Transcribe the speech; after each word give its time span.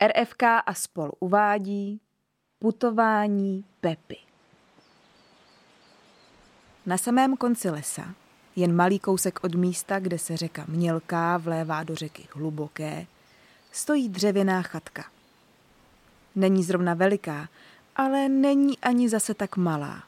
RFK 0.00 0.42
a 0.42 0.74
spol 0.74 1.10
uvádí 1.20 2.00
putování 2.58 3.64
Pepy. 3.80 4.16
Na 6.86 6.98
samém 6.98 7.36
konci 7.36 7.70
lesa, 7.70 8.14
jen 8.56 8.76
malý 8.76 8.98
kousek 8.98 9.44
od 9.44 9.54
místa, 9.54 9.98
kde 9.98 10.18
se 10.18 10.36
řeka 10.36 10.64
Mělká 10.68 11.36
vlévá 11.36 11.82
do 11.82 11.94
řeky 11.94 12.28
Hluboké, 12.34 13.06
stojí 13.72 14.08
dřevěná 14.08 14.62
chatka. 14.62 15.04
Není 16.34 16.64
zrovna 16.64 16.94
veliká, 16.94 17.48
ale 17.96 18.28
není 18.28 18.78
ani 18.78 19.08
zase 19.08 19.34
tak 19.34 19.56
malá. 19.56 20.02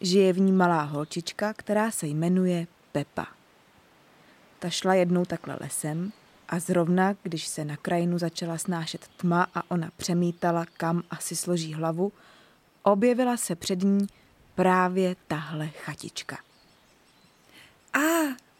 Žije 0.00 0.32
v 0.32 0.40
ní 0.40 0.52
malá 0.52 0.82
holčička, 0.82 1.52
která 1.52 1.90
se 1.90 2.06
jmenuje 2.06 2.66
Pepa. 2.92 3.26
Ta 4.58 4.70
šla 4.70 4.94
jednou 4.94 5.24
takhle 5.24 5.56
lesem 5.60 6.12
a 6.48 6.58
zrovna, 6.58 7.14
když 7.22 7.46
se 7.46 7.64
na 7.64 7.76
krajinu 7.76 8.18
začala 8.18 8.58
snášet 8.58 9.08
tma 9.16 9.46
a 9.54 9.70
ona 9.70 9.90
přemítala, 9.96 10.66
kam 10.76 11.02
asi 11.10 11.36
složí 11.36 11.74
hlavu, 11.74 12.12
objevila 12.82 13.36
se 13.36 13.54
před 13.54 13.82
ní 13.82 14.06
právě 14.54 15.16
tahle 15.26 15.68
chatička. 15.68 16.38
A, 17.92 17.98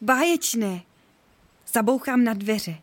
báječné. 0.01 0.81
Zabouchám 1.73 2.23
na 2.23 2.33
dveře. 2.33 2.75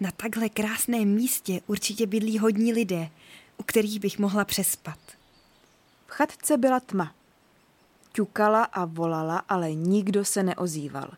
Na 0.00 0.10
takhle 0.10 0.48
krásném 0.48 1.08
místě 1.08 1.60
určitě 1.66 2.06
bydlí 2.06 2.38
hodní 2.38 2.72
lidé, 2.72 3.10
u 3.56 3.62
kterých 3.62 4.00
bych 4.00 4.18
mohla 4.18 4.44
přespat. 4.44 4.98
V 6.06 6.10
chatce 6.10 6.56
byla 6.56 6.80
tma. 6.80 7.14
Ťukala 8.12 8.64
a 8.64 8.84
volala, 8.84 9.38
ale 9.48 9.74
nikdo 9.74 10.24
se 10.24 10.42
neozýval. 10.42 11.10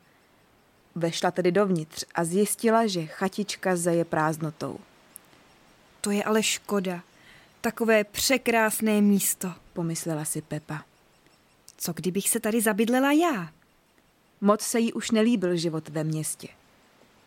Vešla 0.95 1.31
tedy 1.31 1.53
dovnitř 1.53 2.05
a 2.15 2.25
zjistila, 2.25 2.87
že 2.87 3.07
chatička 3.07 3.77
zeje 3.77 4.05
prázdnotou. 4.05 4.79
To 6.01 6.11
je 6.11 6.25
ale 6.25 6.43
škoda. 6.43 7.01
Takové 7.61 8.05
překrásné 8.05 9.01
místo, 9.01 9.53
pomyslela 9.73 10.25
si 10.25 10.43
Pepa. 10.43 10.85
Co 11.77 11.93
kdybych 11.93 12.29
se 12.29 12.41
tady 12.41 12.61
zabydlela 12.61 13.13
já? 13.13 13.51
Moc 14.41 14.61
se 14.61 14.81
jí 14.81 14.93
už 14.93 15.11
nelíbil 15.11 15.57
život 15.57 15.89
ve 15.89 16.05
městě. 16.05 16.49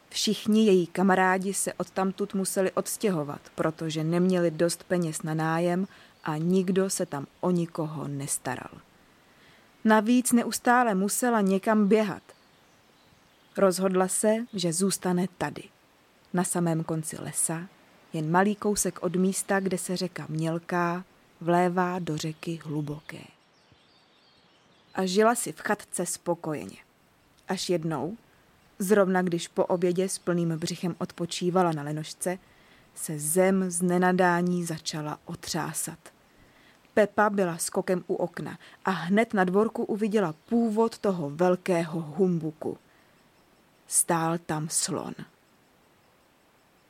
Všichni 0.10 0.66
její 0.66 0.88
kamarádi 0.88 1.54
se 1.54 1.74
odtamtud 1.74 2.34
museli 2.34 2.72
odstěhovat, 2.72 3.42
protože 3.56 4.04
neměli 4.04 4.52
dost 4.52 4.84
peněz 4.84 5.22
na 5.22 5.34
nájem 5.34 5.88
a 6.24 6.38
nikdo 6.38 6.90
se 6.90 7.06
tam 7.06 7.28
o 7.42 7.52
nikoho 7.52 8.08
nestaral. 8.08 8.72
Navíc 9.84 10.32
neustále 10.32 10.96
musela 10.96 11.42
někam 11.42 11.88
běhat. 11.88 12.24
Rozhodla 13.58 14.08
se, 14.08 14.36
že 14.54 14.74
zůstane 14.74 15.28
tady, 15.38 15.64
na 16.34 16.44
samém 16.44 16.84
konci 16.84 17.22
lesa, 17.22 17.68
jen 18.14 18.32
malý 18.32 18.56
kousek 18.56 19.04
od 19.04 19.16
místa, 19.16 19.60
kde 19.60 19.78
se 19.78 19.98
řeka 19.98 20.26
Mělká 20.30 21.04
vlévá 21.42 22.00
do 22.00 22.18
řeky 22.18 22.60
Hluboké. 22.64 23.22
A 24.96 25.06
žila 25.06 25.36
si 25.36 25.52
v 25.52 25.60
chatce 25.60 26.06
spokojeně. 26.06 26.78
Až 27.48 27.70
jednou, 27.70 28.18
zrovna 28.80 29.22
když 29.22 29.48
po 29.48 29.66
obědě 29.66 30.10
s 30.10 30.20
plným 30.20 30.50
břichem 30.50 30.96
odpočívala 30.98 31.72
na 31.72 31.84
lenošce, 31.84 32.38
se 32.96 33.20
zem 33.20 33.72
z 33.72 33.82
nenadání 33.82 34.66
začala 34.66 35.20
otřásat. 35.26 36.00
Pepa 36.94 37.30
byla 37.30 37.58
skokem 37.58 38.04
u 38.08 38.16
okna 38.16 38.60
a 38.86 38.92
hned 38.92 39.34
na 39.34 39.44
dvorku 39.44 39.84
uviděla 39.84 40.36
původ 40.50 40.98
toho 40.98 41.30
velkého 41.30 42.02
humbuku. 42.02 42.78
Stál 43.88 44.38
tam 44.38 44.70
slon. 44.70 45.14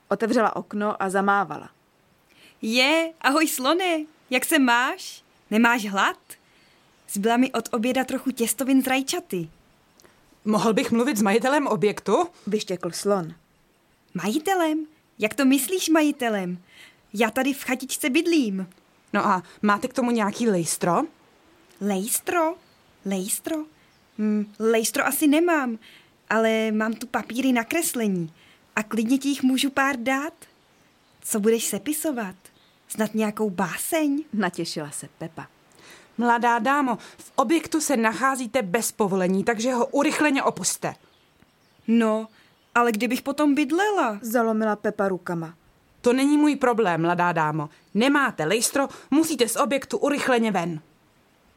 Otevřela 0.07 0.55
okno 0.55 1.03
a 1.03 1.09
zamávala. 1.09 1.69
Je, 2.61 3.13
ahoj 3.21 3.47
slone, 3.47 4.05
jak 4.29 4.45
se 4.45 4.59
máš? 4.59 5.23
Nemáš 5.51 5.85
hlad? 5.85 6.17
Zbyla 7.09 7.37
mi 7.37 7.51
od 7.51 7.69
oběda 7.71 8.03
trochu 8.03 8.31
těstovin 8.31 8.83
z 8.83 8.87
rajčaty. 8.87 9.49
Mohl 10.45 10.73
bych 10.73 10.91
mluvit 10.91 11.17
s 11.17 11.21
majitelem 11.21 11.67
objektu? 11.67 12.27
Vyštěkl 12.47 12.91
slon. 12.91 13.33
Majitelem? 14.13 14.85
Jak 15.19 15.33
to 15.33 15.45
myslíš 15.45 15.89
majitelem? 15.89 16.57
Já 17.13 17.29
tady 17.29 17.53
v 17.53 17.63
chatičce 17.63 18.09
bydlím. 18.09 18.69
No 19.13 19.25
a 19.25 19.43
máte 19.61 19.87
k 19.87 19.93
tomu 19.93 20.11
nějaký 20.11 20.49
lejstro? 20.49 21.01
Lejstro? 21.81 22.55
Lejstro? 23.05 23.57
Hm, 24.17 24.53
lejstro 24.59 25.05
asi 25.05 25.27
nemám, 25.27 25.79
ale 26.29 26.71
mám 26.71 26.93
tu 26.93 27.07
papíry 27.07 27.53
na 27.53 27.63
kreslení 27.63 28.33
a 28.75 28.83
klidně 28.83 29.17
ti 29.17 29.29
jich 29.29 29.43
můžu 29.43 29.69
pár 29.69 29.95
dát. 29.97 30.33
Co 31.21 31.39
budeš 31.39 31.65
sepisovat? 31.65 32.35
Snad 32.87 33.15
nějakou 33.15 33.49
báseň? 33.49 34.23
Natěšila 34.33 34.91
se 34.91 35.09
Pepa. 35.17 35.47
Mladá 36.17 36.59
dámo, 36.59 36.95
v 37.17 37.31
objektu 37.35 37.81
se 37.81 37.97
nacházíte 37.97 38.61
bez 38.61 38.91
povolení, 38.91 39.43
takže 39.43 39.73
ho 39.73 39.85
urychleně 39.85 40.43
opuste. 40.43 40.95
No, 41.87 42.27
ale 42.75 42.91
kdybych 42.91 43.21
potom 43.21 43.55
bydlela? 43.55 44.19
Zalomila 44.21 44.75
Pepa 44.75 45.07
rukama. 45.07 45.53
To 46.01 46.13
není 46.13 46.37
můj 46.37 46.55
problém, 46.55 47.01
mladá 47.01 47.31
dámo. 47.31 47.69
Nemáte 47.93 48.45
lejstro, 48.45 48.87
musíte 49.11 49.47
z 49.47 49.55
objektu 49.55 49.97
urychleně 49.97 50.51
ven. 50.51 50.79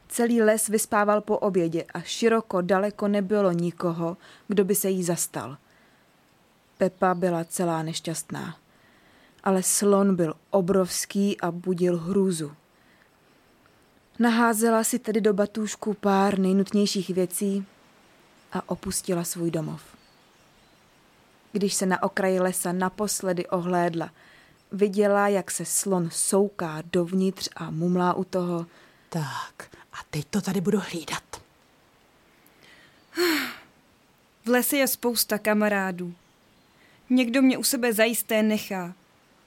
Celý 0.09 0.41
les 0.41 0.67
vyspával 0.67 1.21
po 1.21 1.37
obědě 1.37 1.83
a 1.93 2.01
široko 2.01 2.61
daleko 2.61 3.07
nebylo 3.07 3.51
nikoho, 3.51 4.17
kdo 4.47 4.63
by 4.65 4.75
se 4.75 4.89
jí 4.89 5.03
zastal. 5.03 5.57
Pepa 6.77 7.13
byla 7.13 7.43
celá 7.43 7.83
nešťastná. 7.83 8.57
Ale 9.43 9.63
slon 9.63 10.15
byl 10.15 10.33
obrovský 10.49 11.41
a 11.41 11.51
budil 11.51 11.97
hrůzu. 11.97 12.51
Naházela 14.19 14.83
si 14.83 14.99
tedy 14.99 15.21
do 15.21 15.33
batůžku 15.33 15.93
pár 15.93 16.39
nejnutnějších 16.39 17.09
věcí 17.09 17.65
a 18.51 18.69
opustila 18.69 19.23
svůj 19.23 19.51
domov. 19.51 19.81
Když 21.51 21.73
se 21.73 21.85
na 21.85 22.03
okraji 22.03 22.39
lesa 22.39 22.71
naposledy 22.71 23.47
ohlédla, 23.47 24.09
viděla, 24.71 25.27
jak 25.27 25.51
se 25.51 25.65
slon 25.65 26.09
souká 26.11 26.83
dovnitř 26.93 27.49
a 27.55 27.71
mumlá 27.71 28.13
u 28.13 28.23
toho. 28.23 28.65
Tak, 29.09 29.69
a 29.99 30.03
teď 30.09 30.25
to 30.29 30.41
tady 30.41 30.61
budu 30.61 30.79
hlídat. 30.79 31.23
V 34.45 34.49
lese 34.49 34.77
je 34.77 34.87
spousta 34.87 35.37
kamarádů. 35.37 36.13
Někdo 37.09 37.41
mě 37.41 37.57
u 37.57 37.63
sebe 37.63 37.93
zajisté 37.93 38.43
nechá. 38.43 38.93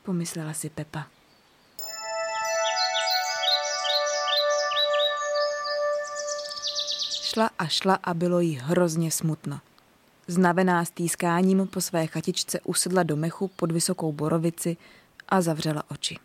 Pomyslela 0.03 0.53
si 0.53 0.71
Pepa. 0.71 1.07
Šla 7.23 7.51
a 7.59 7.67
šla 7.67 7.95
a 7.95 8.15
bylo 8.15 8.41
jí 8.41 8.55
hrozně 8.63 9.11
smutno. 9.11 9.61
Znavená 10.27 10.85
stýskáním 10.85 11.67
po 11.67 11.81
své 11.81 12.07
chatičce 12.07 12.61
usedla 12.61 13.03
do 13.03 13.17
mechu 13.17 13.49
pod 13.49 13.73
vysokou 13.73 14.13
borovici 14.13 14.77
a 15.29 15.41
zavřela 15.41 15.83
oči. 15.91 16.19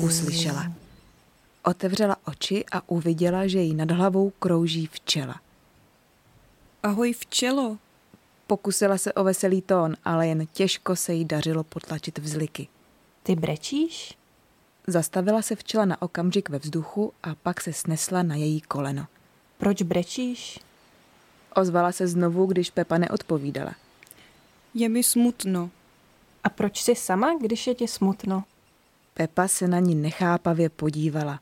Uslyšela. 0.00 0.72
Otevřela 1.68 2.16
oči 2.24 2.64
a 2.72 2.88
uviděla, 2.88 3.46
že 3.46 3.58
jí 3.58 3.74
nad 3.74 3.90
hlavou 3.90 4.30
krouží 4.30 4.86
včela. 4.86 5.40
Ahoj 6.82 7.12
včelo. 7.12 7.78
Pokusila 8.46 8.98
se 8.98 9.12
o 9.12 9.24
veselý 9.24 9.62
tón, 9.62 9.96
ale 10.04 10.26
jen 10.26 10.46
těžko 10.52 10.96
se 10.96 11.14
jí 11.14 11.24
dařilo 11.24 11.64
potlačit 11.64 12.18
vzliky. 12.18 12.68
Ty 13.22 13.36
brečíš? 13.36 14.18
Zastavila 14.86 15.42
se 15.42 15.56
včela 15.56 15.84
na 15.84 16.02
okamžik 16.02 16.48
ve 16.48 16.58
vzduchu 16.58 17.12
a 17.22 17.34
pak 17.34 17.60
se 17.60 17.72
snesla 17.72 18.22
na 18.22 18.34
její 18.34 18.60
koleno. 18.60 19.06
Proč 19.58 19.82
brečíš? 19.82 20.60
Ozvala 21.54 21.92
se 21.92 22.06
znovu, 22.06 22.46
když 22.46 22.70
Pepa 22.70 22.98
neodpovídala. 22.98 23.74
Je 24.74 24.88
mi 24.88 25.02
smutno. 25.02 25.70
A 26.44 26.48
proč 26.48 26.82
jsi 26.82 26.94
sama, 26.94 27.38
když 27.40 27.66
je 27.66 27.74
ti 27.74 27.88
smutno? 27.88 28.44
Pepa 29.14 29.48
se 29.48 29.68
na 29.68 29.78
ní 29.78 29.94
nechápavě 29.94 30.68
podívala. 30.68 31.40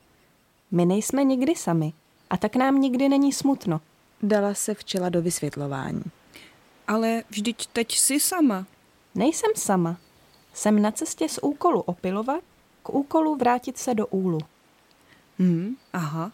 My 0.75 0.85
nejsme 0.85 1.25
nikdy 1.25 1.55
sami 1.55 1.93
a 2.31 2.37
tak 2.37 2.57
nám 2.57 2.81
nikdy 2.81 3.09
není 3.09 3.33
smutno. 3.33 3.81
Dala 4.23 4.55
se 4.55 4.75
včela 4.75 5.09
do 5.09 5.23
vysvětlování. 5.23 6.03
Ale 6.89 7.23
vždyť 7.31 7.67
teď 7.67 7.93
jsi 7.93 8.21
sama. 8.21 8.67
Nejsem 9.15 9.51
sama. 9.55 9.97
Jsem 10.55 10.83
na 10.83 10.91
cestě 10.91 11.29
z 11.29 11.39
úkolu 11.43 11.81
opilovat 11.81 12.41
k 12.83 12.91
úkolu 12.91 13.37
vrátit 13.37 13.79
se 13.79 13.95
do 13.95 14.07
úlu. 14.07 14.39
Hmm, 15.39 15.77
aha. 15.93 16.33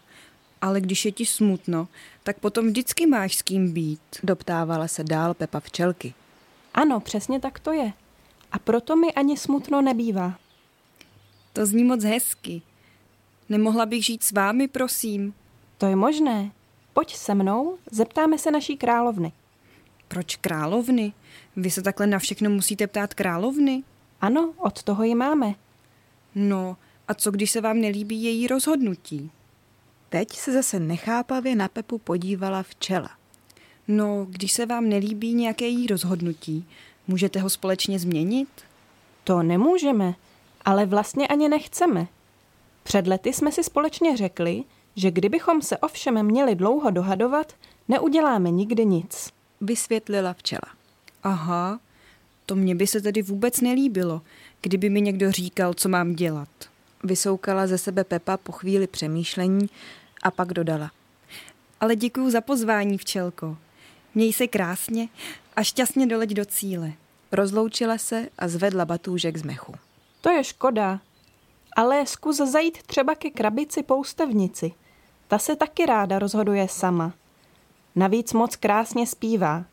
Ale 0.60 0.80
když 0.80 1.04
je 1.04 1.12
ti 1.12 1.26
smutno, 1.26 1.88
tak 2.22 2.38
potom 2.38 2.66
vždycky 2.66 3.06
máš 3.06 3.36
s 3.36 3.42
kým 3.42 3.72
být. 3.72 4.00
Doptávala 4.22 4.88
se 4.88 5.04
dál 5.04 5.34
Pepa 5.34 5.60
včelky. 5.60 6.14
Ano, 6.74 7.00
přesně 7.00 7.40
tak 7.40 7.58
to 7.58 7.72
je. 7.72 7.92
A 8.52 8.58
proto 8.58 8.96
mi 8.96 9.12
ani 9.12 9.36
smutno 9.36 9.82
nebývá. 9.82 10.38
To 11.52 11.66
zní 11.66 11.84
moc 11.84 12.04
hezky. 12.04 12.62
Nemohla 13.50 13.86
bych 13.86 14.04
žít 14.04 14.22
s 14.22 14.32
vámi, 14.32 14.68
prosím? 14.68 15.34
To 15.78 15.86
je 15.86 15.96
možné. 15.96 16.50
Pojď 16.92 17.16
se 17.16 17.34
mnou, 17.34 17.78
zeptáme 17.90 18.38
se 18.38 18.50
naší 18.50 18.76
královny. 18.76 19.32
Proč 20.08 20.36
královny? 20.36 21.12
Vy 21.56 21.70
se 21.70 21.82
takhle 21.82 22.06
na 22.06 22.18
všechno 22.18 22.50
musíte 22.50 22.86
ptát 22.86 23.14
královny? 23.14 23.82
Ano, 24.20 24.54
od 24.56 24.82
toho 24.82 25.04
ji 25.04 25.14
máme. 25.14 25.54
No, 26.34 26.76
a 27.08 27.14
co 27.14 27.30
když 27.30 27.50
se 27.50 27.60
vám 27.60 27.80
nelíbí 27.80 28.22
její 28.22 28.46
rozhodnutí? 28.46 29.30
Teď 30.08 30.36
se 30.36 30.52
zase 30.52 30.80
nechápavě 30.80 31.56
na 31.56 31.68
Pepu 31.68 31.98
podívala 31.98 32.62
včela. 32.62 33.10
No, 33.88 34.26
když 34.30 34.52
se 34.52 34.66
vám 34.66 34.88
nelíbí 34.88 35.34
nějaké 35.34 35.64
její 35.64 35.86
rozhodnutí, 35.86 36.64
můžete 37.08 37.40
ho 37.40 37.50
společně 37.50 37.98
změnit? 37.98 38.48
To 39.24 39.42
nemůžeme, 39.42 40.14
ale 40.64 40.86
vlastně 40.86 41.28
ani 41.28 41.48
nechceme. 41.48 42.06
Před 42.82 43.06
lety 43.06 43.32
jsme 43.32 43.52
si 43.52 43.64
společně 43.64 44.16
řekli, 44.16 44.64
že 44.96 45.10
kdybychom 45.10 45.62
se 45.62 45.78
ovšem 45.78 46.22
měli 46.22 46.54
dlouho 46.54 46.90
dohadovat, 46.90 47.52
neuděláme 47.88 48.50
nikdy 48.50 48.86
nic. 48.86 49.30
Vysvětlila 49.60 50.32
včela. 50.32 50.68
Aha, 51.22 51.80
to 52.46 52.56
mně 52.56 52.74
by 52.74 52.86
se 52.86 53.00
tedy 53.00 53.22
vůbec 53.22 53.60
nelíbilo, 53.60 54.22
kdyby 54.60 54.90
mi 54.90 55.00
někdo 55.00 55.32
říkal, 55.32 55.74
co 55.74 55.88
mám 55.88 56.14
dělat. 56.14 56.48
Vysoukala 57.04 57.66
ze 57.66 57.78
sebe 57.78 58.04
Pepa 58.04 58.36
po 58.36 58.52
chvíli 58.52 58.86
přemýšlení 58.86 59.68
a 60.22 60.30
pak 60.30 60.52
dodala. 60.52 60.90
Ale 61.80 61.96
děkuju 61.96 62.30
za 62.30 62.40
pozvání, 62.40 62.98
včelko. 62.98 63.56
Měj 64.14 64.32
se 64.32 64.46
krásně 64.46 65.08
a 65.56 65.62
šťastně 65.62 66.06
doleď 66.06 66.30
do 66.30 66.44
cíle. 66.44 66.92
Rozloučila 67.32 67.98
se 67.98 68.28
a 68.38 68.48
zvedla 68.48 68.84
batůžek 68.84 69.36
z 69.36 69.42
mechu. 69.42 69.74
To 70.20 70.30
je 70.30 70.44
škoda. 70.44 71.00
Ale 71.76 72.06
zkus 72.06 72.36
zajít 72.36 72.82
třeba 72.82 73.14
ke 73.14 73.30
krabici 73.30 73.82
poustevnici. 73.82 74.72
Ta 75.28 75.38
se 75.38 75.56
taky 75.56 75.86
ráda 75.86 76.18
rozhoduje 76.18 76.68
sama. 76.68 77.12
Navíc 77.96 78.32
moc 78.32 78.56
krásně 78.56 79.06
zpívá. 79.06 79.64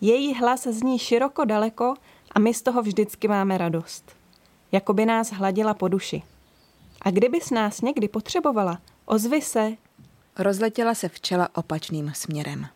Její 0.00 0.34
hlas 0.34 0.66
zní 0.66 0.98
široko 0.98 1.44
daleko 1.44 1.94
a 2.32 2.38
my 2.38 2.54
z 2.54 2.62
toho 2.62 2.82
vždycky 2.82 3.28
máme 3.28 3.58
radost. 3.58 4.16
Jako 4.72 4.92
by 4.92 5.06
nás 5.06 5.32
hladila 5.32 5.74
po 5.74 5.88
duši. 5.88 6.22
A 7.02 7.10
kdybys 7.10 7.50
nás 7.50 7.80
někdy 7.80 8.08
potřebovala, 8.08 8.78
ozvi 9.04 9.42
se. 9.42 9.72
Rozletěla 10.38 10.94
se 10.94 11.08
včela 11.08 11.48
opačným 11.54 12.12
směrem. 12.14 12.66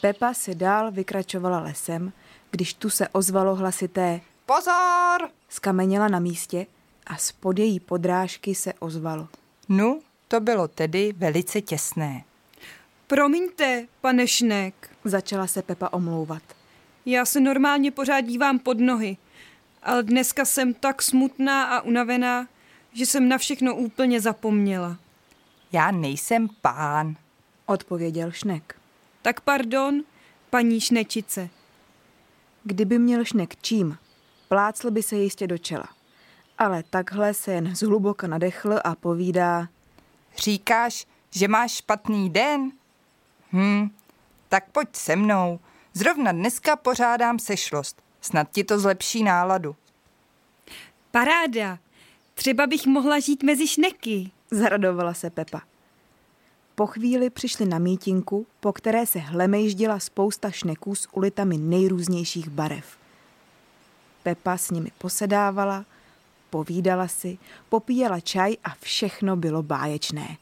Pepa 0.00 0.34
si 0.34 0.54
dál 0.54 0.90
vykračovala 0.92 1.60
lesem, 1.60 2.12
když 2.52 2.74
tu 2.74 2.90
se 2.90 3.08
ozvalo 3.08 3.54
hlasité 3.54 4.20
Pozor! 4.46 5.30
skameněla 5.48 6.08
na 6.08 6.18
místě 6.18 6.66
a 7.06 7.16
spod 7.16 7.58
její 7.58 7.80
podrážky 7.80 8.54
se 8.54 8.72
ozvalo. 8.72 9.28
No, 9.68 10.00
to 10.28 10.40
bylo 10.40 10.68
tedy 10.68 11.12
velice 11.16 11.60
těsné. 11.60 12.24
Promiňte, 13.06 13.86
pane 14.00 14.26
Šnek, 14.28 14.90
Začala 15.04 15.46
se 15.46 15.62
Pepa 15.62 15.88
omlouvat. 15.92 16.42
já 17.06 17.24
se 17.24 17.40
normálně 17.40 17.90
pořád 17.90 18.20
dívám 18.20 18.58
pod 18.58 18.80
nohy, 18.80 19.16
ale 19.82 20.02
dneska 20.02 20.44
jsem 20.44 20.74
tak 20.74 21.02
smutná 21.02 21.64
a 21.64 21.80
unavená, 21.80 22.48
že 22.92 23.06
jsem 23.06 23.28
na 23.28 23.38
všechno 23.38 23.74
úplně 23.76 24.20
zapomněla. 24.20 24.96
Já 25.72 25.90
nejsem 25.90 26.48
pán. 26.62 27.16
Odpověděl 27.66 28.30
Šnek. 28.30 28.76
Tak 29.22 29.40
pardon, 29.40 30.02
paní 30.50 30.80
Šnečice. 30.80 31.48
Kdyby 32.64 32.98
měl 32.98 33.24
Šnek 33.24 33.56
čím, 33.62 33.98
plácl 34.48 34.90
by 34.90 35.02
se 35.02 35.16
jistě 35.16 35.46
do 35.46 35.58
čela. 35.58 35.88
Ale 36.58 36.82
takhle 36.90 37.34
se 37.34 37.52
jen 37.52 37.76
zhluboka 37.76 38.26
nadechl 38.26 38.80
a 38.84 38.94
povídá, 38.94 39.68
Říkáš, 40.36 41.06
že 41.30 41.48
máš 41.48 41.72
špatný 41.72 42.30
den? 42.30 42.72
Hm, 43.52 43.90
tak 44.48 44.70
pojď 44.70 44.88
se 44.96 45.16
mnou. 45.16 45.60
Zrovna 45.94 46.32
dneska 46.32 46.76
pořádám 46.76 47.38
sešlost. 47.38 48.02
Snad 48.20 48.50
ti 48.50 48.64
to 48.64 48.78
zlepší 48.78 49.22
náladu. 49.22 49.76
Paráda, 51.10 51.78
třeba 52.34 52.66
bych 52.66 52.86
mohla 52.86 53.20
žít 53.20 53.42
mezi 53.42 53.68
šneky. 53.68 54.30
zaradovala 54.50 55.14
se 55.14 55.30
Pepa. 55.30 55.62
Po 56.82 56.86
chvíli 56.86 57.30
přišli 57.30 57.66
na 57.66 57.78
mítinku, 57.78 58.46
po 58.60 58.72
které 58.72 59.06
se 59.06 59.18
hlemejždila 59.18 59.98
spousta 59.98 60.50
šneků 60.50 60.94
s 60.94 61.08
ulitami 61.12 61.58
nejrůznějších 61.58 62.48
barev. 62.48 62.98
Pepa 64.22 64.56
s 64.56 64.70
nimi 64.70 64.90
posedávala, 64.98 65.84
povídala 66.50 67.08
si, 67.08 67.38
popíjela 67.68 68.20
čaj 68.20 68.56
a 68.64 68.74
všechno 68.80 69.36
bylo 69.36 69.62
báječné. 69.62 70.36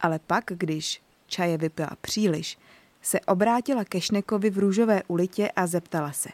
Ale 0.00 0.18
pak, 0.18 0.44
když 0.46 1.02
čaje 1.26 1.58
vypila 1.58 1.90
příliš, 2.00 2.58
se 3.02 3.20
obrátila 3.20 3.84
ke 3.84 4.00
Šnekovi 4.00 4.50
v 4.50 4.58
růžové 4.58 5.02
ulitě 5.08 5.50
a 5.56 5.66
zeptala 5.66 6.12
se. 6.12 6.28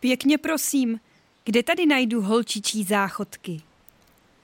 Pěkně 0.00 0.38
prosím, 0.38 1.00
kde 1.44 1.62
tady 1.62 1.86
najdu 1.86 2.22
holčičí 2.22 2.84
záchodky? 2.84 3.62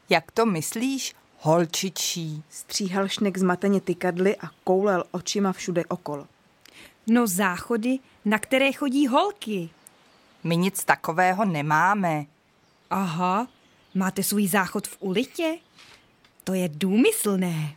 Jak 0.09 0.33
to 0.33 0.47
myslíš, 0.47 1.15
holčičí? 1.39 2.43
Stříhal 2.51 3.09
Šnek 3.09 3.39
zmateně 3.39 3.81
tykadly 3.81 4.37
a 4.37 4.51
koulel 4.65 5.05
očima 5.11 5.53
všude 5.53 5.85
okolo. 5.85 6.27
No 7.07 7.27
záchody, 7.27 7.99
na 8.25 8.39
které 8.39 8.73
chodí 8.73 9.07
holky. 9.07 9.71
My 10.45 10.57
nic 10.57 10.85
takového 10.85 11.45
nemáme. 11.45 12.27
Aha, 12.91 13.49
máte 13.95 14.23
svůj 14.23 14.49
záchod 14.49 14.89
v 14.89 14.97
ulitě? 15.01 15.59
To 16.45 16.55
je 16.55 16.69
důmyslné. 16.69 17.77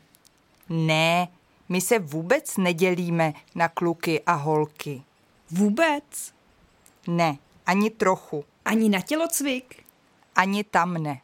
Ne, 0.70 1.28
my 1.70 1.82
se 1.82 2.00
vůbec 2.00 2.58
nedělíme 2.58 3.34
na 3.56 3.68
kluky 3.68 4.22
a 4.22 4.34
holky. 4.34 5.04
Vůbec? 5.52 6.34
Ne, 7.08 7.38
ani 7.66 7.90
trochu. 7.90 8.46
Ani 8.66 8.90
na 8.90 9.02
tělocvik? 9.02 9.84
Ani 10.36 10.64
tam 10.64 10.94
ne. 10.94 11.22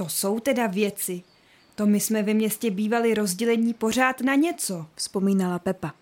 To 0.00 0.08
jsou 0.08 0.40
teda 0.40 0.66
věci. 0.66 1.22
To 1.74 1.86
my 1.86 2.00
jsme 2.00 2.22
ve 2.22 2.34
městě 2.34 2.70
bývali 2.70 3.14
rozdělení 3.14 3.74
pořád 3.74 4.20
na 4.20 4.34
něco. 4.34 4.86
Vzpomínala 4.94 5.58
Pepa. 5.58 5.92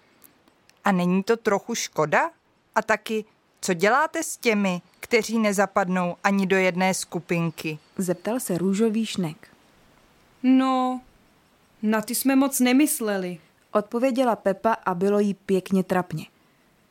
A 0.84 0.92
není 0.92 1.22
to 1.22 1.36
trochu 1.36 1.74
škoda? 1.74 2.30
A 2.74 2.82
taky, 2.82 3.24
co 3.60 3.74
děláte 3.74 4.22
s 4.22 4.36
těmi, 4.36 4.82
kteří 5.00 5.38
nezapadnou 5.38 6.16
ani 6.24 6.46
do 6.46 6.56
jedné 6.56 6.94
skupinky? 6.94 7.78
Zeptal 7.96 8.40
se 8.40 8.58
růžový 8.58 9.06
Šnek. 9.06 9.48
No, 10.42 11.00
na 11.82 12.02
ty 12.02 12.14
jsme 12.14 12.36
moc 12.36 12.60
nemysleli. 12.60 13.38
Odpověděla 13.72 14.36
Pepa 14.36 14.72
a 14.72 14.94
bylo 14.94 15.18
jí 15.18 15.34
pěkně 15.34 15.84
trapně. 15.84 16.26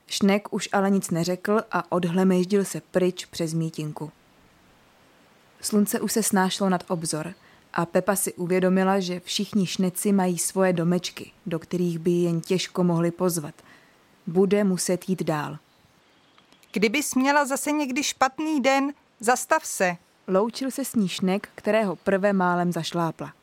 Šnek 0.08 0.54
už 0.54 0.70
ale 0.72 0.90
nic 0.90 1.10
neřekl 1.10 1.62
a 1.72 1.92
odhlemejždil 1.92 2.66
se 2.66 2.82
pryč 2.82 3.26
přes 3.26 3.54
mítinku. 3.54 4.12
Slunce 5.62 6.00
už 6.00 6.12
se 6.12 6.24
snášlo 6.24 6.70
nad 6.70 6.84
obzor 6.88 7.34
a 7.74 7.86
Pepa 7.86 8.16
si 8.16 8.34
uvědomila, 8.34 9.00
že 9.00 9.20
všichni 9.20 9.66
šneci 9.66 10.12
mají 10.12 10.38
svoje 10.38 10.74
domečky, 10.74 11.32
do 11.46 11.60
kterých 11.60 12.00
by 12.00 12.12
jen 12.12 12.42
těžko 12.42 12.84
mohli 12.84 13.12
pozvat. 13.12 13.56
Bude 14.28 14.64
muset 14.64 15.10
jít 15.10 15.24
dál. 15.24 15.58
Kdybys 16.72 17.16
měla 17.16 17.46
zase 17.46 17.72
někdy 17.72 18.04
špatný 18.04 18.62
den, 18.62 18.94
zastav 19.20 19.66
se. 19.66 19.98
Loučil 20.28 20.72
se 20.72 20.86
s 20.86 20.96
ní 20.96 21.08
Šnek, 21.08 21.50
kterého 21.56 21.96
prvé 21.96 22.34
málem 22.34 22.72
zašlápla. 22.72 23.34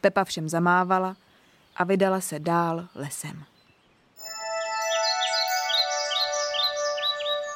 Pepa 0.00 0.24
všem 0.24 0.48
zamávala 0.48 1.16
a 1.76 1.84
vydala 1.84 2.20
se 2.20 2.38
dál 2.38 2.88
lesem. 2.94 3.44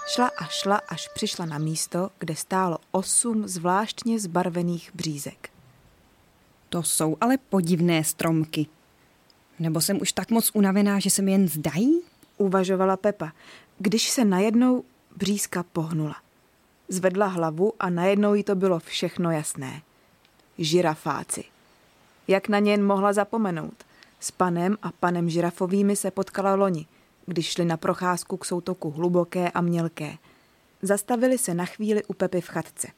Šla 0.08 0.30
a 0.38 0.44
šla, 0.44 0.80
až 0.88 1.08
přišla 1.14 1.46
na 1.46 1.58
místo, 1.58 2.10
kde 2.18 2.36
stálo 2.36 2.78
osm 2.90 3.48
zvláštně 3.48 4.20
zbarvených 4.20 4.90
břízek. 4.94 5.50
To 6.68 6.82
jsou 6.82 7.16
ale 7.20 7.38
podivné 7.38 8.04
stromky. 8.04 8.66
Nebo 9.58 9.80
jsem 9.80 10.00
už 10.00 10.12
tak 10.12 10.30
moc 10.30 10.50
unavená, 10.54 10.98
že 10.98 11.10
se 11.10 11.22
mi 11.22 11.32
jen 11.32 11.48
zdají? 11.48 12.00
Uvažovala 12.36 12.96
Pepa, 12.96 13.32
když 13.78 14.10
se 14.10 14.24
najednou 14.24 14.84
břízka 15.16 15.62
pohnula. 15.62 16.16
Zvedla 16.88 17.26
hlavu 17.26 17.72
a 17.80 17.90
najednou 17.90 18.34
jí 18.34 18.42
to 18.42 18.54
bylo 18.54 18.78
všechno 18.78 19.30
jasné. 19.30 19.82
Žirafáci. 20.58 21.44
Jak 22.28 22.48
na 22.48 22.58
ně 22.58 22.70
jen 22.70 22.84
mohla 22.84 23.12
zapomenout? 23.12 23.84
S 24.20 24.30
panem 24.30 24.78
a 24.82 24.92
panem 24.92 25.30
žirafovými 25.30 25.96
se 25.96 26.10
potkala 26.10 26.54
loni, 26.54 26.86
když 27.26 27.46
šli 27.46 27.64
na 27.64 27.76
procházku 27.76 28.36
k 28.36 28.44
soutoku 28.44 28.90
hluboké 28.90 29.50
a 29.50 29.60
mělké. 29.60 30.16
Zastavili 30.82 31.38
se 31.38 31.54
na 31.54 31.64
chvíli 31.64 32.04
u 32.04 32.14
Pepy 32.14 32.40
v 32.40 32.48
chatce. 32.48 32.88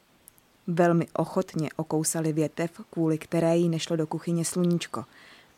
Velmi 0.67 1.07
ochotně 1.13 1.69
okousali 1.75 2.33
větev, 2.33 2.71
kvůli 2.89 3.17
které 3.17 3.57
jí 3.57 3.69
nešlo 3.69 3.95
do 3.95 4.07
kuchyně 4.07 4.45
sluníčko 4.45 5.05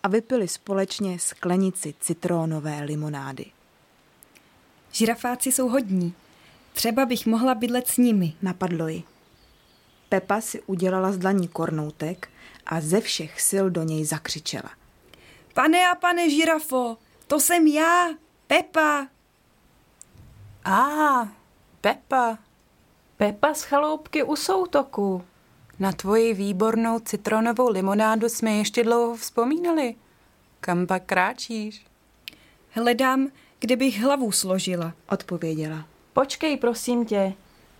a 0.03 0.07
vypili 0.07 0.47
společně 0.47 1.19
sklenici 1.19 1.93
citrónové 1.99 2.83
limonády. 2.83 3.45
Žirafáci 4.91 5.51
jsou 5.51 5.69
hodní. 5.69 6.13
Třeba 6.73 7.05
bych 7.05 7.25
mohla 7.25 7.55
bydlet 7.55 7.87
s 7.87 7.97
nimi. 7.97 8.33
Napadlo 8.41 8.87
ji. 8.87 9.03
Pepa 10.09 10.41
si 10.41 10.61
udělala 10.61 11.11
z 11.11 11.17
dlaní 11.17 11.47
kornoutek 11.47 12.29
a 12.65 12.81
ze 12.81 13.01
všech 13.01 13.41
sil 13.49 13.65
do 13.69 13.83
něj 13.83 14.05
zakřičela. 14.05 14.71
Pane 15.53 15.87
a 15.87 15.95
pane 15.95 16.29
žirafo, 16.29 16.97
to 17.27 17.39
jsem 17.39 17.67
já, 17.67 18.09
Pepa. 18.51 19.07
A, 20.65 21.27
Pepa, 21.81 22.37
Pepa 23.17 23.53
z 23.53 23.63
chaloupky 23.63 24.23
u 24.23 24.35
soutoku. 24.35 25.23
na 25.79 25.91
tvoji 25.91 26.33
výbornou 26.33 26.99
citronovou 26.99 27.69
limonádu 27.69 28.29
jsme 28.29 28.51
ještě 28.51 28.83
dlouho 28.83 29.15
vzpomínali. 29.15 29.95
Kam 30.59 30.87
pak 30.87 31.03
kráčíš? 31.05 31.85
Hledám, 32.69 33.27
kde 33.59 33.75
bych 33.75 34.01
hlavu 34.01 34.31
složila. 34.31 34.93
Odpověděla. 35.09 35.85
Počkej, 36.13 36.57
prosím 36.57 37.05
tě. 37.05 37.33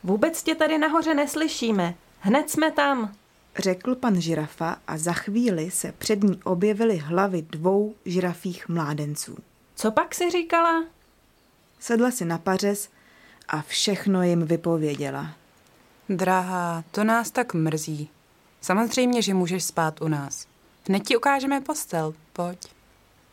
Vůbec 0.03 0.43
tě 0.43 0.55
tady 0.55 0.77
nahoře 0.77 1.13
neslyšíme. 1.13 1.95
Hned 2.19 2.49
jsme 2.49 2.71
tam. 2.71 3.15
Řekl 3.57 3.95
pan 3.95 4.21
žirafa 4.21 4.77
a 4.87 4.97
za 4.97 5.13
chvíli 5.13 5.71
se 5.71 5.91
před 5.91 6.23
ní 6.23 6.39
objevily 6.43 6.97
hlavy 6.97 7.41
dvou 7.41 7.95
žirafích 8.05 8.69
mládenců. 8.69 9.37
Co 9.81 9.91
pak 9.91 10.15
si 10.15 10.31
říkala? 10.31 10.83
Sedla 11.79 12.11
si 12.11 12.25
na 12.25 12.38
pařez 12.38 12.89
a 13.47 13.61
všechno 13.61 14.23
jim 14.23 14.45
vypověděla. 14.45 15.33
Drahá, 16.09 16.83
to 16.91 17.03
nás 17.03 17.31
tak 17.31 17.53
mrzí. 17.53 18.09
Samozřejmě, 18.61 19.21
že 19.21 19.33
můžeš 19.33 19.63
spát 19.63 20.01
u 20.01 20.07
nás. 20.07 20.47
Hned 20.88 21.00
ti 21.07 21.17
ukážeme 21.17 21.61
postel, 21.61 22.13
pojď. 22.33 22.67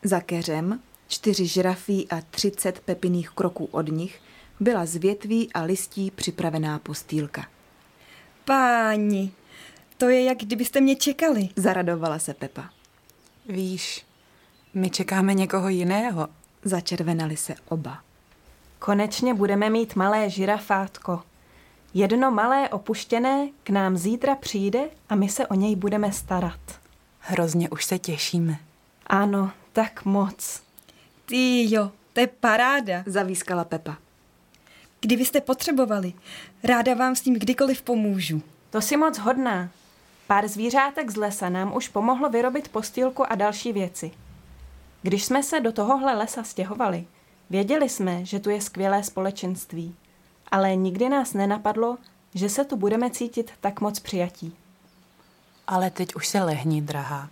Za 0.03 0.19
keřem, 0.21 0.79
čtyři 1.07 1.47
žirafí 1.47 2.07
a 2.09 2.21
třicet 2.21 2.79
pepiných 2.79 3.29
kroků 3.29 3.65
od 3.65 3.87
nich, 3.87 4.21
byla 4.59 4.85
z 4.85 4.95
větví 4.95 5.53
a 5.53 5.61
listí 5.61 6.11
připravená 6.11 6.79
postýlka. 6.79 7.47
Páni, 8.45 9.31
to 9.97 10.09
je 10.09 10.23
jak 10.23 10.37
kdybyste 10.37 10.81
mě 10.81 10.95
čekali. 10.95 11.49
Zaradovala 11.55 12.19
se 12.19 12.33
Pepa. 12.33 12.69
Víš, 13.45 14.05
my 14.73 14.89
čekáme 14.89 15.33
někoho 15.33 15.69
jiného. 15.69 16.38
Začervenali 16.63 17.37
se 17.37 17.55
oba. 17.69 17.99
Konečně 18.79 19.33
budeme 19.33 19.69
mít 19.69 19.95
malé 19.95 20.29
žirafátko. 20.29 21.23
Jedno 21.93 22.31
malé 22.31 22.69
opuštěné 22.69 23.49
k 23.63 23.69
nám 23.69 23.97
zítra 23.97 24.35
přijde 24.35 24.89
a 25.09 25.15
my 25.15 25.29
se 25.29 25.47
o 25.47 25.53
něj 25.53 25.75
budeme 25.75 26.11
starat. 26.11 26.59
Hrozně 27.19 27.69
už 27.69 27.85
se 27.85 27.99
těšíme. 27.99 28.55
Ano, 29.07 29.51
tak 29.73 30.05
moc. 30.05 30.61
Ty 31.25 31.73
jo, 31.73 31.91
to 32.13 32.19
je 32.19 32.27
paráda. 32.27 33.03
Zavískala 33.05 33.63
Pepa. 33.63 33.97
Kdybyste 35.01 35.41
potřebovali, 35.41 36.13
ráda 36.63 36.93
vám 36.93 37.15
s 37.15 37.21
tím 37.21 37.33
kdykoliv 37.33 37.81
pomůžu. 37.81 38.41
To 38.69 38.81
si 38.81 38.97
moc 38.97 39.17
hodná. 39.17 39.69
Pár 40.27 40.47
zvířátek 40.47 41.11
z 41.11 41.15
lesa 41.15 41.49
nám 41.49 41.75
už 41.75 41.87
pomohlo 41.87 42.29
vyrobit 42.29 42.69
postýlku 42.69 43.31
a 43.31 43.35
další 43.35 43.73
věci. 43.73 44.11
Když 45.01 45.25
jsme 45.25 45.43
se 45.43 45.59
do 45.59 45.71
tohohle 45.71 46.15
lesa 46.15 46.43
stěhovali, 46.43 47.07
věděli 47.49 47.89
jsme, 47.89 48.25
že 48.25 48.39
tu 48.39 48.49
je 48.49 48.61
skvělé 48.61 49.03
společenství, 49.03 49.95
ale 50.51 50.75
nikdy 50.75 51.09
nás 51.09 51.33
nenapadlo, 51.33 51.97
že 52.35 52.49
se 52.49 52.65
tu 52.65 52.75
budeme 52.75 53.09
cítit 53.09 53.51
tak 53.61 53.81
moc 53.81 53.99
přijatí. 53.99 54.53
Ale 55.67 55.89
teď 55.89 56.15
už 56.15 56.27
se 56.27 56.43
lehni, 56.43 56.81
drahá. 56.81 57.29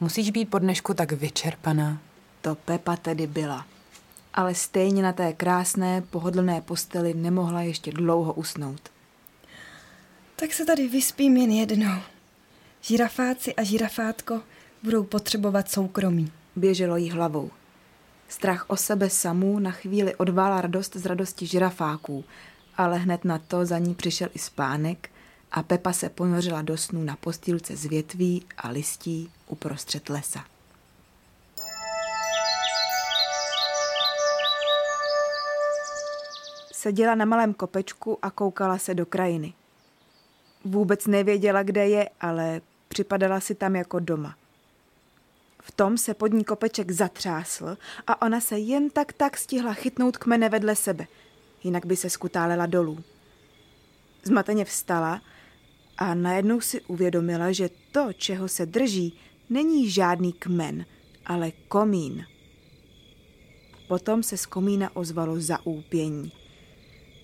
Musíš 0.00 0.30
být 0.30 0.50
po 0.50 0.58
dnešku 0.58 0.94
tak 0.94 1.12
vyčerpaná. 1.12 1.98
To 2.40 2.54
Pepa 2.54 2.96
tedy 2.96 3.26
byla. 3.26 3.66
Ale 4.34 4.54
stejně 4.54 5.02
na 5.02 5.12
té 5.12 5.32
krásné, 5.32 6.02
pohodlné 6.02 6.60
posteli 6.60 7.14
nemohla 7.14 7.62
ještě 7.62 7.92
dlouho 7.92 8.32
usnout. 8.32 8.80
Tak 10.36 10.52
se 10.52 10.64
tady 10.64 10.88
vyspím 10.88 11.36
jen 11.36 11.50
jednou. 11.50 12.00
Žirafáci 12.80 13.54
a 13.54 13.62
žirafátko 13.62 14.40
budou 14.82 15.04
potřebovat 15.04 15.70
soukromí. 15.70 16.32
Běželo 16.56 16.96
jí 16.96 17.10
hlavou. 17.10 17.50
Strach 18.28 18.64
o 18.68 18.76
sebe 18.76 19.10
samou 19.10 19.58
na 19.58 19.70
chvíli 19.70 20.14
odvála 20.14 20.60
radost 20.60 20.96
z 20.96 21.06
radosti 21.06 21.46
žirafáků, 21.46 22.24
ale 22.76 22.98
hned 22.98 23.24
na 23.24 23.38
to 23.38 23.66
za 23.66 23.78
ní 23.78 23.94
přišel 23.94 24.28
i 24.34 24.38
spánek 24.38 25.10
a 25.52 25.62
Pepa 25.62 25.92
se 25.92 26.08
ponořila 26.08 26.62
do 26.62 26.76
snu 26.76 27.04
na 27.04 27.16
postýlce 27.16 27.76
z 27.76 27.84
větví 27.84 28.46
a 28.58 28.68
listí 28.68 29.32
uprostřed 29.46 30.08
lesa. 30.08 30.44
Seděla 36.72 37.14
na 37.14 37.24
malém 37.24 37.54
kopečku 37.54 38.18
a 38.22 38.30
koukala 38.30 38.78
se 38.78 38.94
do 38.94 39.06
krajiny. 39.06 39.52
Vůbec 40.64 41.06
nevěděla, 41.06 41.62
kde 41.62 41.88
je, 41.88 42.08
ale 42.20 42.60
připadala 42.88 43.40
si 43.40 43.54
tam 43.54 43.76
jako 43.76 44.00
doma. 44.00 44.34
V 45.66 45.72
tom 45.72 45.98
se 45.98 46.14
pod 46.14 46.32
ní 46.32 46.44
kopeček 46.44 46.90
zatřásl 46.90 47.76
a 48.06 48.22
ona 48.22 48.40
se 48.40 48.58
jen 48.58 48.90
tak 48.90 49.12
tak 49.12 49.36
stihla 49.36 49.72
chytnout 49.74 50.16
kmene 50.16 50.48
vedle 50.48 50.76
sebe, 50.76 51.06
jinak 51.64 51.86
by 51.86 51.96
se 51.96 52.10
skutálela 52.10 52.66
dolů. 52.66 53.04
Zmateně 54.22 54.64
vstala 54.64 55.22
a 55.96 56.14
najednou 56.14 56.60
si 56.60 56.80
uvědomila, 56.80 57.52
že 57.52 57.70
to, 57.92 58.12
čeho 58.12 58.48
se 58.48 58.66
drží, 58.66 59.18
není 59.50 59.90
žádný 59.90 60.32
kmen, 60.32 60.86
ale 61.26 61.52
komín. 61.68 62.26
Potom 63.88 64.22
se 64.22 64.36
z 64.36 64.46
komína 64.46 64.96
ozvalo 64.96 65.40
zaúpění. 65.40 66.32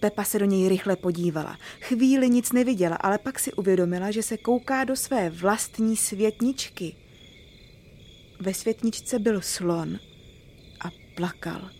Pepa 0.00 0.25
se 0.25 0.38
do 0.38 0.44
něj 0.44 0.68
rychle 0.68 0.97
podívala. 0.97 1.59
Chvíli 1.80 2.30
nic 2.30 2.52
neviděla, 2.52 2.97
ale 2.97 3.18
pak 3.18 3.38
si 3.38 3.52
uvědomila, 3.52 4.11
že 4.11 4.23
se 4.23 4.37
kouká 4.37 4.85
do 4.85 4.97
své 4.97 5.30
vlastní 5.30 5.97
světničky. 5.97 6.97
Ve 8.40 8.54
světničce 8.54 9.18
byl 9.18 9.40
slon 9.40 9.99
a 10.80 10.90
plakal. 11.14 11.70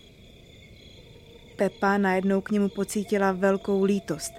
Pepa 1.55 1.97
najednou 1.97 2.41
k 2.41 2.51
němu 2.51 2.69
pocítila 2.69 3.31
velkou 3.31 3.83
lítost. 3.83 4.33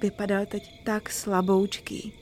Vypadal 0.00 0.46
teď 0.46 0.84
tak 0.84 1.10
slaboučký. 1.10 2.12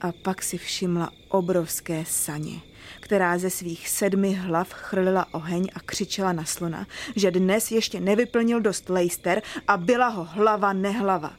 A 0.00 0.12
pak 0.12 0.42
si 0.42 0.58
všimla 0.58 1.10
obrovské 1.28 2.04
saně, 2.04 2.60
která 3.00 3.38
ze 3.38 3.50
svých 3.50 3.88
sedmi 3.88 4.34
hlav 4.34 4.72
chrlila 4.72 5.34
oheň 5.34 5.68
a 5.74 5.80
křičela 5.80 6.32
na 6.32 6.44
slona, 6.44 6.86
že 7.16 7.30
dnes 7.30 7.70
ještě 7.70 8.00
nevyplnil 8.00 8.60
dost 8.60 8.88
lejster 8.88 9.42
a 9.68 9.76
byla 9.76 10.08
ho 10.08 10.24
hlava 10.24 10.72
nehlava. 10.72 11.36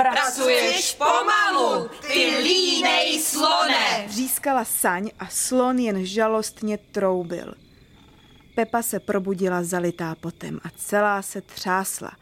Pracuješ 0.00 0.94
pomalu, 0.94 1.88
ty 2.06 2.36
línej 2.42 3.20
slone! 3.20 4.08
Řískala 4.08 4.64
saň 4.64 5.10
a 5.18 5.26
slon 5.26 5.78
jen 5.78 6.06
žalostně 6.06 6.78
troubil. 6.78 7.54
Pepa 8.54 8.82
se 8.82 9.00
probudila 9.00 9.62
zalitá 9.62 10.14
potem 10.14 10.60
a 10.64 10.70
celá 10.76 11.22
se 11.22 11.40
třásla. 11.40 12.12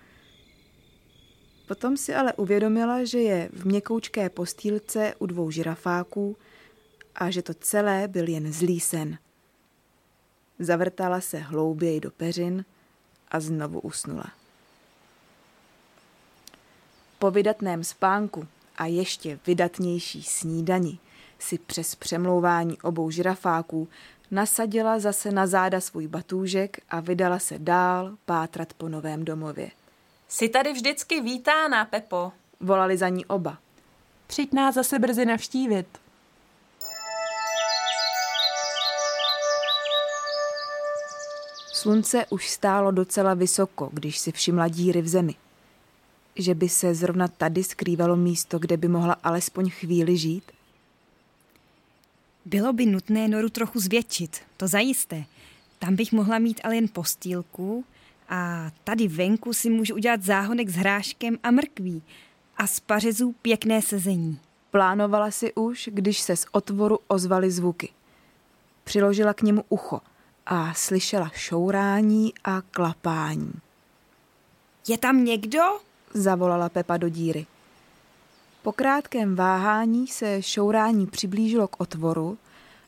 Potom 1.69 1.97
si 1.97 2.15
ale 2.15 2.33
uvědomila, 2.33 3.05
že 3.05 3.19
je 3.19 3.49
v 3.53 3.65
měkoučké 3.67 4.31
postýlce 4.31 5.15
u 5.19 5.27
dvou 5.27 5.51
žirafáků 5.51 6.37
a 7.15 7.31
že 7.31 7.43
to 7.43 7.55
celé 7.55 8.09
byl 8.09 8.29
jen 8.29 8.53
zlý 8.53 8.81
sen. 8.81 9.19
Zavrtala 10.59 11.21
se 11.21 11.39
hlouběji 11.39 12.01
do 12.01 12.11
peřin 12.11 12.65
a 13.29 13.41
znovu 13.41 13.81
usnula. 13.81 14.38
Po 17.19 17.31
vydatném 17.31 17.85
spánku 17.85 18.49
a 18.77 18.87
ještě 18.87 19.39
vydatnější 19.47 20.23
snídani 20.23 20.99
si 21.39 21.59
přes 21.59 21.95
přemlouvání 21.95 22.81
obou 22.81 23.11
žirafáků 23.11 23.89
nasadila 24.31 24.99
zase 24.99 25.31
na 25.31 25.47
záda 25.47 25.81
svůj 25.81 26.07
batůžek 26.07 26.81
a 26.91 27.01
vydala 27.01 27.39
se 27.39 27.59
dál 27.59 28.17
pátrat 28.25 28.73
po 28.73 28.89
novém 28.89 29.25
domově. 29.25 29.71
Jsi 30.29 30.49
tady 30.49 30.73
vždycky 30.73 31.21
vítána, 31.21 31.85
Pepo. 31.85 32.33
Volali 32.61 32.97
za 32.97 33.09
ní 33.09 33.27
oba. 33.27 33.59
Přijď 34.27 34.53
nás 34.53 34.75
zase 34.75 34.99
brzy 34.99 35.27
navštívit. 35.27 35.87
Slunce 41.73 42.27
už 42.31 42.49
stálo 42.49 42.91
docela 42.91 43.35
vysoko, 43.35 43.91
když 43.93 44.19
si 44.19 44.33
všimla 44.33 44.69
díry 44.69 45.03
v 45.03 45.09
zemi. 45.09 45.35
Že 46.39 46.55
by 46.55 46.69
se 46.69 46.95
zrovna 46.95 47.29
tady 47.29 47.65
skrývalo 47.65 48.17
místo, 48.17 48.59
kde 48.59 48.77
by 48.77 48.89
mohla 48.89 49.17
alespoň 49.23 49.71
chvíli 49.71 50.17
žít? 50.17 50.53
Bylo 52.45 52.73
by 52.73 52.87
nutné 52.87 53.29
noru 53.29 53.49
trochu 53.49 53.81
zvětšit, 53.81 54.41
to 54.57 54.69
zajisté. 54.69 55.25
Tam 55.79 55.97
bych 55.97 56.13
mohla 56.13 56.39
mít 56.39 56.61
ale 56.65 56.75
jen 56.75 56.89
postýlku 56.89 57.85
a 58.29 58.71
tady 58.85 59.09
venku 59.09 59.53
si 59.53 59.71
můžu 59.71 59.95
udělat 59.95 60.23
záhonek 60.23 60.69
s 60.69 60.75
hráškem 60.75 61.39
a 61.43 61.51
mrkví 61.51 62.03
a 62.57 62.67
z 62.67 62.81
pařezů 62.81 63.35
pěkné 63.43 63.83
sezení. 63.83 64.39
Plánovala 64.71 65.31
si 65.31 65.55
už, 65.55 65.89
když 65.93 66.21
se 66.21 66.37
z 66.37 66.47
otvoru 66.53 66.99
ozvaly 67.09 67.51
zvuky. 67.51 67.89
Přiložila 68.85 69.35
k 69.35 69.43
němu 69.43 69.65
ucho 69.69 70.01
a 70.47 70.75
slyšela 70.75 71.31
šourání 71.35 72.33
a 72.45 72.61
klapání. 72.61 73.53
Je 74.89 74.99
tam 74.99 75.25
někdo? 75.25 75.88
Zavolala 76.15 76.69
Pepa 76.69 76.97
do 76.97 77.09
díry. 77.09 77.47
Po 78.63 78.73
krátkém 78.73 79.37
váhání 79.37 80.07
se 80.07 80.43
šourání 80.43 81.07
přiblížilo 81.07 81.69
k 81.69 81.81
otvoru 81.81 82.39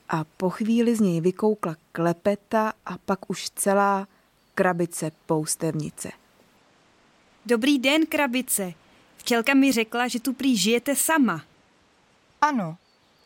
a 0.08 0.24
po 0.24 0.50
chvíli 0.50 0.96
z 0.96 1.00
něj 1.00 1.20
vykoukla 1.20 1.76
klepeta 1.92 2.72
a 2.86 2.98
pak 2.98 3.30
už 3.30 3.50
celá 3.50 4.08
krabice 4.54 5.10
poustevnice. 5.26 6.10
Dobrý 7.46 7.78
den, 7.78 8.06
krabice. 8.06 8.72
Včelka 9.16 9.54
mi 9.54 9.72
řekla, 9.72 10.08
že 10.08 10.20
tu 10.20 10.32
prý 10.32 10.56
žijete 10.56 10.96
sama. 10.96 11.42
Ano, 12.40 12.76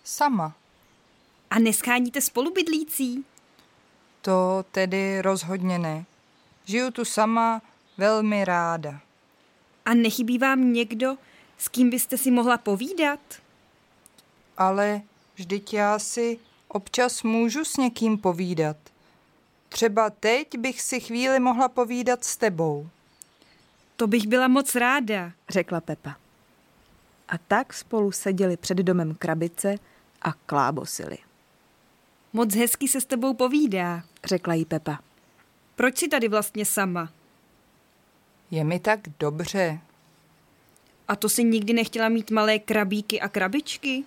sama. 0.04 0.54
A 1.50 1.58
nescháníte 1.58 2.20
spolubydlící? 2.20 3.24
To 4.22 4.64
tedy 4.70 5.22
rozhodně 5.22 5.78
ne. 5.78 6.04
Žiju 6.64 6.90
tu 6.90 7.04
sama 7.04 7.62
velmi 7.98 8.44
ráda. 8.44 9.00
A 9.84 9.94
nechybí 9.94 10.38
vám 10.38 10.72
někdo, 10.72 11.16
s 11.58 11.68
kým 11.68 11.90
byste 11.90 12.18
si 12.18 12.30
mohla 12.30 12.58
povídat? 12.58 13.20
Ale 14.56 15.02
vždyť 15.34 15.74
já 15.74 15.98
si 15.98 16.38
občas 16.68 17.22
můžu 17.22 17.64
s 17.64 17.76
někým 17.76 18.18
povídat. 18.18 18.76
Třeba 19.68 20.10
teď 20.10 20.58
bych 20.58 20.82
si 20.82 21.00
chvíli 21.00 21.40
mohla 21.40 21.68
povídat 21.68 22.24
s 22.24 22.36
tebou. 22.36 22.88
To 23.96 24.06
bych 24.06 24.26
byla 24.26 24.48
moc 24.48 24.74
ráda. 24.74 25.32
řekla 25.48 25.80
Pepa. 25.80 26.16
A 27.28 27.38
tak 27.38 27.74
spolu 27.74 28.12
seděli 28.12 28.56
před 28.56 28.78
domem 28.78 29.14
krabice 29.14 29.74
a 30.22 30.32
klábosili, 30.32 31.18
Moc 32.32 32.54
hezky 32.54 32.88
se 32.88 33.00
s 33.00 33.04
tebou 33.04 33.34
povídá. 33.34 34.02
řekla 34.24 34.54
jí 34.54 34.64
Pepa. 34.64 34.98
Proč 35.76 35.98
jsi 35.98 36.08
tady 36.08 36.28
vlastně 36.28 36.64
sama? 36.64 37.12
Je 38.54 38.64
mi 38.64 38.78
tak 38.78 39.00
dobře. 39.20 39.78
A 41.08 41.16
to 41.16 41.28
si 41.28 41.44
nikdy 41.44 41.72
nechtěla 41.72 42.08
mít 42.08 42.30
malé 42.30 42.58
krabíky 42.58 43.20
a 43.20 43.28
krabičky? 43.28 44.04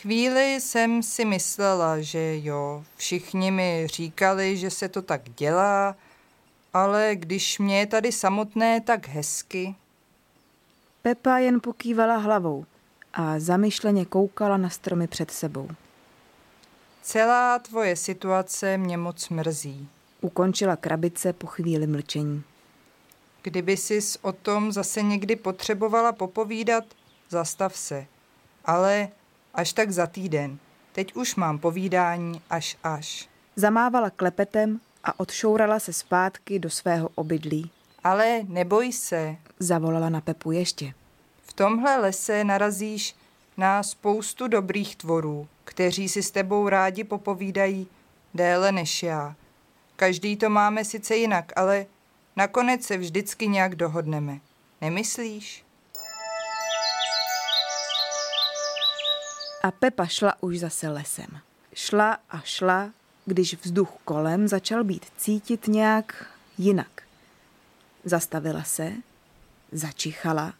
Chvíli 0.00 0.60
jsem 0.60 1.02
si 1.02 1.24
myslela, 1.24 2.00
že 2.00 2.38
jo, 2.42 2.84
všichni 2.96 3.50
mi 3.50 3.86
říkali, 3.86 4.56
že 4.56 4.70
se 4.70 4.88
to 4.88 5.02
tak 5.02 5.30
dělá, 5.30 5.96
ale 6.74 7.10
když 7.14 7.58
mě 7.58 7.78
je 7.78 7.86
tady 7.86 8.12
samotné 8.12 8.80
tak 8.80 9.08
hezky, 9.08 9.74
Pepa 11.02 11.38
jen 11.38 11.60
pokývala 11.60 12.16
hlavou 12.16 12.64
a 13.12 13.38
zamyšleně 13.38 14.04
koukala 14.04 14.56
na 14.56 14.70
stromy 14.70 15.06
před 15.06 15.30
sebou. 15.30 15.68
celá 17.02 17.58
tvoje 17.58 17.96
situace 17.96 18.78
mě 18.78 18.96
moc 18.96 19.28
mrzí. 19.28 19.88
Ukončila 20.20 20.76
krabice 20.76 21.32
po 21.32 21.46
chvíli 21.46 21.86
mlčení. 21.86 22.44
Kdyby 23.48 23.76
sis 23.76 24.18
o 24.22 24.32
tom 24.32 24.72
zase 24.72 25.02
někdy 25.02 25.36
potřebovala 25.36 26.12
popovídat, 26.12 26.84
zastav 27.28 27.76
se. 27.76 28.06
Ale 28.64 29.08
až 29.54 29.72
tak 29.72 29.90
za 29.90 30.06
týden. 30.06 30.58
Teď 30.92 31.16
už 31.16 31.34
mám 31.36 31.58
povídání 31.58 32.42
až 32.50 32.76
až. 32.84 33.28
Zamávala 33.56 34.10
klepetem 34.10 34.80
a 35.04 35.20
odšourala 35.20 35.78
se 35.80 35.92
zpátky 35.92 36.58
do 36.58 36.70
svého 36.70 37.08
obydlí. 37.14 37.70
Ale 38.04 38.40
neboj 38.48 38.92
se, 38.92 39.36
Zavolala 39.58 40.08
na 40.08 40.20
Pepu 40.20 40.52
ještě. 40.52 40.94
v 41.42 41.52
tomhle 41.52 41.96
lese 41.96 42.44
narazíš 42.44 43.16
na 43.56 43.82
spoustu 43.82 44.48
dobrých 44.48 44.96
tvorů, 44.96 45.48
kteří 45.64 46.08
si 46.08 46.22
s 46.22 46.30
tebou 46.30 46.68
rádi 46.68 47.04
popovídají 47.04 47.86
déle 48.34 48.72
než 48.72 49.02
já. 49.02 49.34
Každý 49.96 50.36
to 50.36 50.50
máme 50.50 50.84
sice 50.84 51.16
jinak, 51.16 51.52
ale 51.56 51.86
nakonec 52.38 52.82
se 52.84 52.96
vždycky 52.96 53.48
nějak 53.48 53.74
dohodneme. 53.74 54.40
Nemyslíš? 54.80 55.64
A 59.62 59.70
Pepa 59.70 60.06
šla 60.06 60.34
už 60.40 60.58
zase 60.58 60.88
lesem. 60.88 61.40
Šla 61.74 62.18
a 62.30 62.40
šla, 62.40 62.90
když 63.24 63.54
vzduch 63.54 63.90
kolem 64.04 64.48
začal 64.48 64.84
být 64.84 65.06
cítit 65.16 65.68
nějak 65.68 66.26
jinak. 66.58 67.02
Zastavila 68.04 68.62
se, 68.62 68.92
začichala 69.72 70.54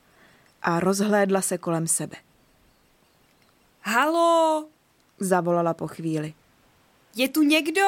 a 0.62 0.81
rozhlédla 0.81 1.41
se 1.41 1.59
kolem 1.59 1.87
sebe. 1.87 2.17
Halo, 3.83 4.69
Zavolala 5.21 5.75
po 5.75 5.87
chvíli. 5.88 6.35
je 7.14 7.29
tu 7.29 7.43
někdo? 7.43 7.87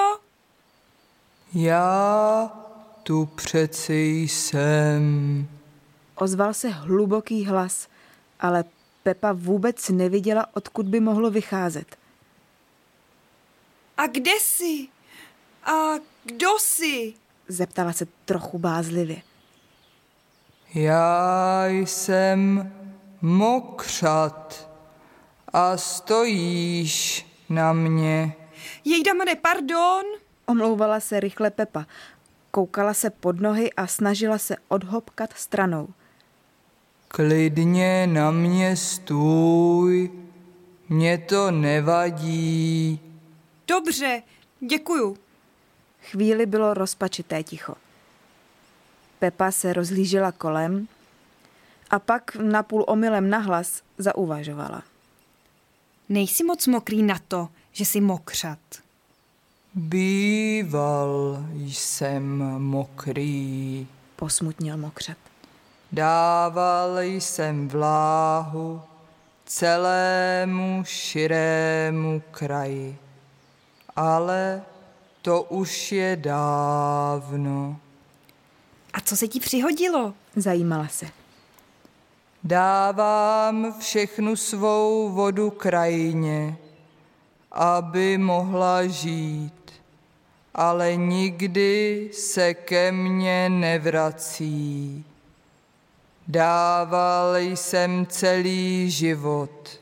Já 1.55 2.70
tu 3.03 3.27
přeci 3.27 4.27
jsem. 4.29 5.49
Ozval 6.15 6.55
se 6.55 6.69
hluboký 6.69 7.47
hlas, 7.47 7.89
ale 8.41 8.65
Pepa 9.03 9.33
vůbec 9.33 9.89
neviděla, 9.89 10.47
odkud 10.53 10.87
by 10.87 11.01
mohlo 11.01 11.31
vycházet. 11.31 11.97
A 13.97 14.07
kde 14.07 14.31
jsi? 14.41 14.89
A 15.65 15.95
kdo 16.25 16.49
jsi? 16.59 17.15
Zeptala 17.49 17.93
se 17.93 18.07
trochu 18.25 18.59
bázlivě. 18.59 19.23
Já 20.75 21.67
jsem 21.67 22.73
mokřat 23.23 24.71
a 25.53 25.77
stojíš 25.77 27.27
na 27.49 27.73
mě. 27.73 28.35
Jejda 28.85 29.15
mane, 29.15 29.35
pardon. 29.37 30.03
Omlouvala 30.47 31.01
se 31.01 31.21
rychle 31.21 31.51
Pepa. 31.51 31.87
Koukala 32.51 32.95
se 32.95 33.11
pod 33.11 33.41
nohy 33.41 33.73
a 33.73 33.87
snažila 33.87 34.39
se 34.39 34.57
odhopkat 34.69 35.33
stranou. 35.37 35.89
Klidně 37.09 38.07
na 38.07 38.31
mě 38.31 38.77
stůj, 38.77 40.11
mě 40.89 41.19
to 41.19 41.51
nevadí. 41.51 43.01
Dobře, 43.69 44.23
děkuju. 44.61 45.17
Chvíli 46.03 46.47
bylo 46.47 46.75
rozpačité 46.75 47.43
ticho. 47.43 47.75
Pepa 49.19 49.51
se 49.51 49.73
rozhlížela 49.73 50.33
kolem 50.33 50.89
a 51.91 51.99
pak 51.99 52.37
napůl 52.37 52.85
omylem 52.89 53.31
nahlas 53.31 53.83
zauvažovala. 53.99 54.83
Nejsi 56.09 56.45
moc 56.45 56.67
mokrý 56.67 57.03
na 57.03 57.19
to, 57.29 57.49
že 57.73 57.85
jsi 57.85 58.01
mokřat. 58.01 58.59
Býval 59.75 61.45
jsem 61.55 62.39
mokrý, 62.59 63.87
Posmutnil 64.17 64.77
mokřat. 64.77 65.17
dával 65.93 67.01
jsem 67.01 67.69
vláhu 67.69 68.83
celému 69.47 70.83
širému 70.87 72.23
kraji, 72.31 72.99
ale 73.97 74.63
to 75.23 75.43
už 75.43 75.93
je 75.93 76.17
dávno. 76.17 77.77
A 78.93 79.01
co 79.01 79.17
se 79.17 79.29
ti 79.29 79.41
přihodilo? 79.41 80.15
Zajímala 80.37 80.89
se. 80.89 81.07
Dávám 82.45 83.75
všechnu 83.81 84.37
svou 84.37 85.11
vodu 85.11 85.51
krajině, 85.51 86.57
aby 87.53 88.19
mohla 88.19 88.87
žít, 88.87 89.60
ale 90.61 90.97
nikdy 90.97 92.11
se 92.13 92.55
ke 92.55 92.93
mně 92.93 93.49
nevrací. 93.49 95.05
Dával 96.29 97.37
jsem 97.37 98.07
celý 98.07 98.91
život 98.91 99.81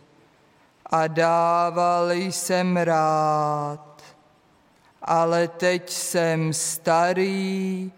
a 0.87 1.07
dával 1.07 2.11
jsem 2.13 2.77
rád, 2.77 4.03
ale 5.03 5.49
teď 5.49 5.91
jsem 5.91 6.53
starý, 6.53 7.93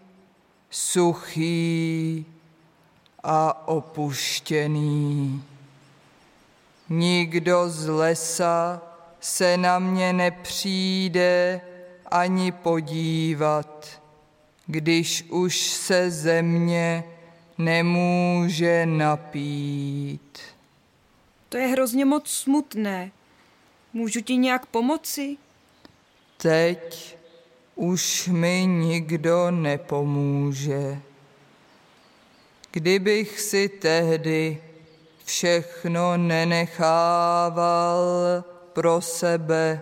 suchý, 0.69 2.25
a 3.23 3.67
opuštěný. 3.67 5.43
Nikdo 6.89 7.69
z 7.69 7.87
lesa 7.87 8.81
se 9.19 9.57
na 9.57 9.79
mě 9.79 10.13
nepřijde 10.13 11.61
ani 12.11 12.51
podívat, 12.51 14.01
když 14.65 15.25
už 15.29 15.59
se 15.59 16.11
země 16.11 17.03
nemůže 17.57 18.85
napít. 18.85 20.39
To 21.49 21.57
je 21.57 21.67
hrozně 21.67 22.05
moc 22.05 22.29
smutné. 22.29 23.11
Můžu 23.93 24.21
ti 24.21 24.37
nějak 24.37 24.65
pomoci? 24.65 25.37
Teď 26.37 27.17
už 27.75 28.27
mi 28.27 28.65
nikdo 28.65 29.51
nepomůže. 29.51 31.01
Kdybych 32.71 33.39
si 33.39 33.69
tehdy 33.69 34.63
všechno 35.25 36.17
nenechával 36.17 38.03
pro 38.73 39.01
sebe 39.01 39.81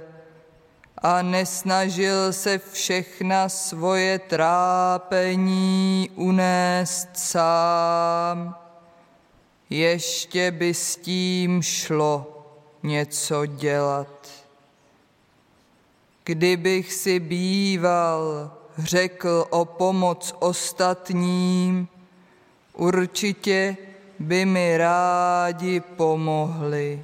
a 1.02 1.22
nesnažil 1.22 2.34
se 2.34 2.62
všechna 2.72 3.50
svoje 3.50 4.20
trápení 4.20 6.10
unést 6.16 7.10
sám, 7.14 8.56
ještě 9.70 10.52
by 10.52 10.74
s 10.74 10.96
tím 10.96 11.62
šlo 11.62 12.46
něco 12.84 13.46
dělat. 13.46 14.30
Kdybych 16.24 16.94
si 16.94 17.20
býval 17.20 18.52
řekl 18.78 19.46
o 19.50 19.66
pomoc 19.66 20.36
ostatním, 20.40 21.88
určitě 22.74 23.78
by 24.20 24.46
mi 24.46 24.78
rádi 24.78 25.80
pomohli 25.80 27.04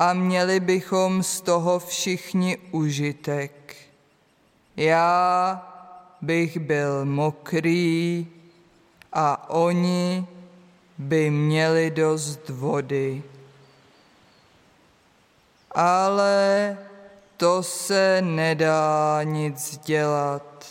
a 0.00 0.12
měli 0.12 0.60
bychom 0.60 1.22
z 1.22 1.40
toho 1.40 1.78
všichni 1.78 2.58
užitek. 2.70 3.76
Já 4.76 5.62
bych 6.20 6.58
byl 6.58 7.04
mokrý 7.04 8.26
a 9.12 9.50
oni 9.50 10.26
by 10.98 11.30
měli 11.30 11.90
dost 11.90 12.48
vody. 12.48 13.22
Ale 15.70 16.78
to 17.36 17.62
se 17.62 18.22
nedá 18.22 19.20
nic 19.22 19.78
dělat. 19.78 20.66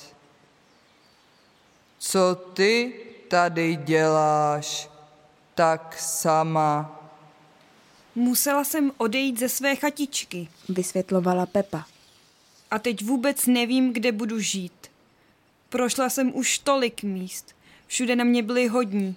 Co 1.99 2.35
ty 2.35 2.93
tady 3.27 3.75
děláš 3.75 4.89
tak 5.55 5.95
sama? 5.99 6.98
Musela 8.15 8.63
jsem 8.63 8.91
odejít 8.98 9.39
ze 9.39 9.50
své 9.50 9.76
chatičky. 9.76 10.48
Vysvětlovala 10.69 11.45
Pepa. 11.45 11.86
A 12.72 12.80
teď 12.80 13.04
vůbec 13.06 13.45
nevím, 13.45 13.93
kde 13.93 14.12
budu 14.12 14.39
žít. 14.39 14.88
Prošla 15.69 16.10
jsem 16.10 16.36
už 16.36 16.60
tolik 16.60 17.04
míst. 17.04 17.56
Všude 17.88 18.15
na 18.15 18.24
mě 18.24 18.43
byli 18.43 18.67
hodní, 18.67 19.15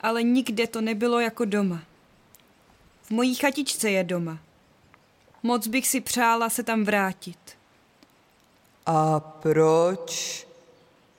ale 0.00 0.22
nikde 0.22 0.66
to 0.66 0.80
nebylo 0.80 1.20
jako 1.20 1.44
doma. 1.44 1.82
V 3.02 3.10
mojí 3.10 3.34
chatičce 3.34 3.90
je 3.90 4.04
doma. 4.04 4.38
Moc 5.42 5.66
bych 5.66 5.88
si 5.88 6.00
přála 6.00 6.50
se 6.50 6.62
tam 6.62 6.84
vrátit. 6.84 7.38
A 8.86 9.20
proč 9.20 10.46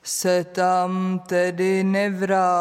se 0.02 0.44
tam 0.44 1.22
tedy 1.26 1.84
nevrátíš? 1.84 2.60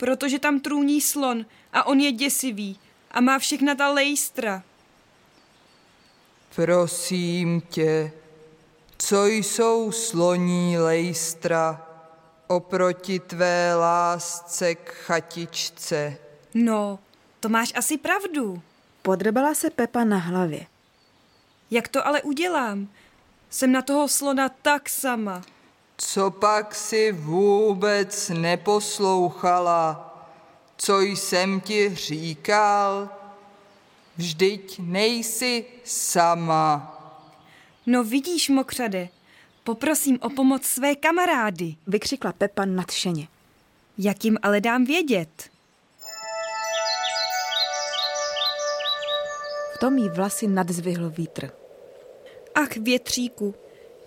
Protože 0.00 0.38
tam 0.38 0.60
trůní 0.60 1.00
slon 1.00 1.46
a 1.72 1.86
on 1.86 2.00
je 2.00 2.12
děsivý 2.12 2.78
a 3.10 3.20
má 3.20 3.38
všechna 3.38 3.74
ta 3.74 3.88
lejstra. 3.92 4.62
Prosím 6.54 7.60
tě, 7.60 8.12
co 8.98 9.26
jsou 9.26 9.92
sloní 9.92 10.78
lejstra 10.78 11.86
oproti 12.46 13.18
tvé 13.18 13.74
lásce 13.74 14.74
k 14.74 14.90
chatičce? 14.90 16.16
No, 16.54 16.98
to 17.40 17.48
máš 17.48 17.72
asi 17.76 17.98
pravdu. 17.98 18.62
Podrbala 19.02 19.54
se 19.54 19.70
Pepa 19.70 20.04
na 20.04 20.18
hlavě. 20.18 20.66
Jak 21.70 21.88
to 21.88 22.06
ale 22.06 22.22
udělám? 22.22 22.88
Jsem 23.50 23.72
na 23.72 23.82
toho 23.82 24.08
slona 24.08 24.48
tak 24.48 24.88
sama. 24.88 25.42
Co 26.02 26.30
pak 26.30 26.74
si 26.74 27.12
vůbec 27.12 28.28
neposlouchala? 28.28 30.06
Co 30.76 31.00
jsem 31.00 31.60
ti 31.60 31.94
říkal? 31.94 33.08
Vždyť 34.16 34.78
nejsi 34.78 35.64
sama. 35.84 36.96
No 37.86 38.04
vidíš, 38.04 38.48
mokřade, 38.48 39.08
poprosím 39.64 40.18
o 40.22 40.30
pomoc 40.30 40.64
své 40.64 40.96
kamarády. 40.96 41.74
Vykřikla 41.86 42.32
Pepa 42.32 42.64
nadšeně. 42.64 43.28
Jak 43.98 44.24
jim 44.24 44.38
ale 44.42 44.60
dám 44.60 44.84
vědět? 44.84 45.50
V 49.74 49.78
tom 49.80 49.98
jí 49.98 50.08
vlasy 50.08 50.46
nadzvihl 50.46 51.10
vítr. 51.10 51.50
Ach, 52.54 52.76
větříku, 52.76 53.54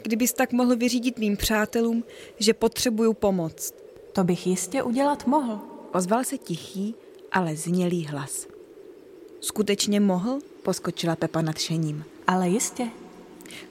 kdybys 0.03 0.33
tak 0.33 0.51
mohl 0.51 0.75
vyřídit 0.75 1.19
mým 1.19 1.37
přátelům, 1.37 2.03
že 2.39 2.53
potřebuju 2.53 3.13
pomoc. 3.13 3.73
To 4.13 4.23
bych 4.23 4.47
jistě 4.47 4.83
udělat 4.83 5.27
mohl. 5.27 5.59
Ozval 5.93 6.23
se 6.23 6.37
tichý, 6.37 6.95
ale 7.31 7.55
znělý 7.55 8.05
hlas. 8.05 8.47
Skutečně 9.39 9.99
mohl? 9.99 10.39
Poskočila 10.63 11.15
Pepa 11.15 11.41
nadšením. 11.41 12.05
Ale 12.27 12.49
jistě. 12.49 12.87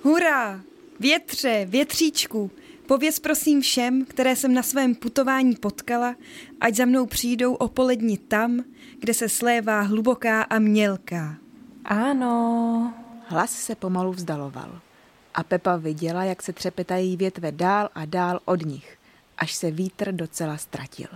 Hurá! 0.03 0.61
Větře, 1.01 1.67
větříčku, 1.71 2.51
pověz 2.87 3.19
prosím 3.19 3.61
všem, 3.61 4.05
které 4.05 4.37
jsem 4.37 4.55
na 4.55 4.63
svém 4.63 4.95
putování 4.95 5.57
potkala, 5.57 6.17
ať 6.61 6.75
za 6.75 6.85
mnou 6.85 7.07
přijdou 7.07 7.55
o 7.55 7.69
poledni 7.69 8.19
tam, 8.19 8.65
kde 8.99 9.15
se 9.15 9.29
slévá 9.29 9.81
hluboká 9.81 10.43
a 10.43 10.59
mělká. 10.59 11.37
Ano. 11.85 12.95
Hlas 13.27 13.51
se 13.51 13.75
pomalu 13.75 14.13
vzdaloval. 14.13 14.81
A 15.35 15.43
Pepa 15.43 15.77
viděla, 15.77 16.25
jak 16.25 16.43
se 16.43 16.53
třepetají 16.53 17.17
větve 17.17 17.53
dál 17.53 17.89
a 17.95 18.05
dál 18.05 18.41
od 18.45 18.67
nich, 18.67 18.99
až 19.39 19.53
se 19.53 19.71
vítr 19.71 20.13
docela 20.13 20.57
ztratil. 20.57 21.09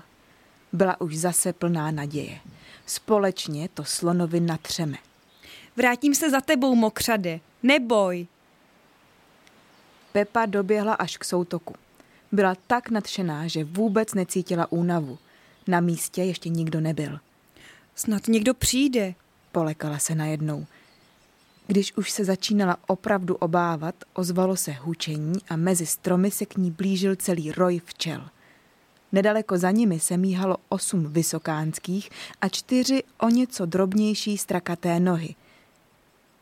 Byla 0.73 1.01
už 1.01 1.17
zase 1.17 1.53
plná 1.53 1.91
naděje. 1.91 2.39
Společně 2.87 3.69
to 3.69 3.85
slonovi 3.85 4.41
natřeme. 4.41 4.97
Vrátím 5.77 6.15
se 6.15 6.31
za 6.31 6.41
tebou, 6.41 6.75
mokřade, 6.75 7.41
neboj. 7.63 8.27
Pepa 10.13 10.47
doběhla 10.47 10.95
až 10.95 11.17
k 11.17 11.25
soutoku. 11.25 11.75
Byla 12.33 12.55
tak 12.67 12.91
nadšená, 12.91 13.47
že 13.47 13.65
vůbec 13.65 14.15
necítila 14.15 14.73
únavu. 14.73 15.19
Na 15.67 15.81
místě 15.81 16.23
ještě 16.23 16.49
nikdo 16.49 16.81
nebyl. 16.81 17.19
Snad 17.95 18.29
někdo 18.29 18.55
přijde. 18.55 19.15
Polekala 19.53 19.99
se 19.99 20.15
najednou. 20.15 20.67
Když 21.67 21.97
už 21.97 22.11
se 22.11 22.25
začínala 22.25 22.77
opravdu 22.87 23.35
obávat, 23.35 23.95
ozvalo 24.15 24.57
se 24.57 24.73
hučení 24.73 25.39
a 25.49 25.57
mezi 25.57 25.87
stromy 25.87 26.31
se 26.31 26.47
k 26.47 26.57
ní 26.57 26.71
blížil 26.71 27.17
celý 27.17 27.53
roj 27.53 27.81
včel. 27.85 28.29
Nedaleko 29.13 29.59
za 29.59 29.71
nimi 29.71 30.01
se 30.01 30.17
míhalo 30.17 30.57
osm 30.69 31.13
vysokánských 31.13 32.11
a 32.41 32.49
čtyři 32.49 33.03
o 33.21 33.29
něco 33.29 33.67
drobnější 33.67 34.39
strakaté 34.39 35.01
nohy. 35.01 35.35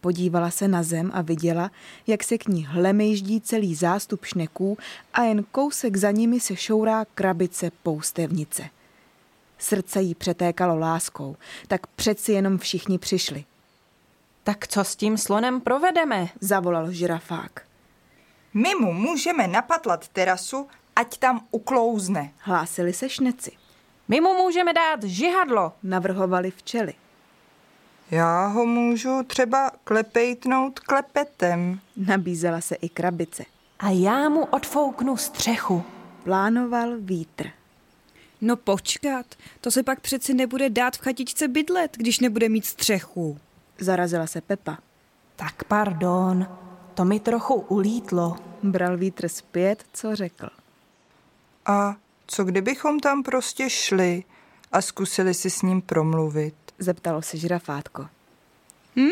Podívala 0.01 0.51
se 0.51 0.69
na 0.69 0.83
zem 0.83 1.11
a 1.15 1.23
viděla, 1.23 1.71
jak 2.07 2.25
se 2.25 2.39
k 2.39 2.49
ní 2.49 2.65
hlemejždí 2.65 3.41
celý 3.41 3.75
zástup 3.75 4.25
šneků 4.25 4.79
a 5.13 5.23
jen 5.23 5.45
kousek 5.53 5.97
za 5.97 6.11
nimi 6.11 6.41
se 6.41 6.57
šourá 6.57 7.05
krabice 7.05 7.71
poustevnice. 7.83 8.69
Srdce 9.59 10.03
jí 10.03 10.15
přetékalo 10.15 10.79
láskou, 10.79 11.37
tak 11.69 11.87
přeci 11.87 12.33
jenom 12.33 12.59
všichni 12.59 12.99
přišli. 12.99 13.45
Tak 14.45 14.69
co 14.69 14.85
s 14.85 14.97
tím 14.97 15.19
slonem 15.19 15.61
provedeme? 15.61 16.29
Zavolal 16.41 16.93
žirafák. 16.93 17.63
My 18.55 18.75
mu 18.81 18.93
můžeme 18.93 19.49
napatlat 19.49 20.09
terasu, 20.09 20.69
ať 20.97 21.19
tam 21.19 21.47
uklouzne. 21.51 22.33
Hlásili 22.39 22.93
se 22.93 23.09
šneci. 23.09 23.53
My 24.09 24.21
mu 24.21 24.35
můžeme 24.35 24.73
dát 24.73 25.03
žihadlo. 25.03 25.73
Navrhovali 25.83 26.51
včely. 26.51 26.95
Já 28.11 28.47
ho 28.47 28.67
můžu 28.67 29.23
třeba 29.23 29.71
klepejtnout 29.85 30.81
klepetem. 30.81 31.81
Nabízela 31.97 32.61
se 32.61 32.75
i 32.75 32.89
krabice. 32.89 33.45
A 33.79 33.91
já 33.91 34.29
mu 34.29 34.45
odfouknu 34.45 35.17
střechu. 35.17 35.85
Plánoval 36.25 36.97
vítr. 36.99 37.47
No 38.41 38.57
počkat, 38.57 39.27
to 39.61 39.71
se 39.71 39.83
pak 39.83 40.01
přeci 40.01 40.35
nebude 40.35 40.71
dát 40.71 40.97
v 40.97 41.01
chatičce 41.01 41.49
bydlet, 41.49 41.97
když 41.97 42.21
nebude 42.21 42.49
mít 42.49 42.67
střechu. 42.67 43.39
Zarazila 43.79 44.27
se 44.27 44.41
Pepa. 44.41 44.79
Tak 45.37 45.65
pardon, 45.65 46.49
to 46.95 47.05
mi 47.05 47.21
trochu 47.21 47.55
ulítlo. 47.55 48.37
Bral 48.63 48.97
vítr 48.97 49.29
zpět, 49.29 49.85
co 49.93 50.17
řekl. 50.17 50.49
A 51.67 51.97
co 52.27 52.45
kdybychom 52.45 53.01
tam 53.01 53.23
prostě 53.23 53.71
šli 53.71 54.25
a 54.73 54.83
zkusili 54.83 55.35
si 55.35 55.51
s 55.51 55.63
ním 55.63 55.83
promluvit? 55.83 56.55
Zeptalo 56.79 57.23
se 57.23 57.37
žirafátko. 57.37 58.09
Hm? 58.97 59.11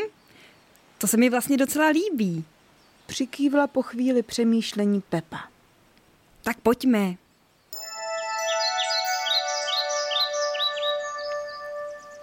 To 0.99 1.07
se 1.07 1.17
mi 1.17 1.31
vlastně 1.31 1.57
docela 1.57 1.89
líbí. 1.89 2.45
Přikývla 3.07 3.67
po 3.67 3.83
chvíli 3.83 4.23
přemýšlení 4.23 5.01
Pepa. 5.01 5.41
Tak 6.43 6.61
pojďme. 6.61 7.15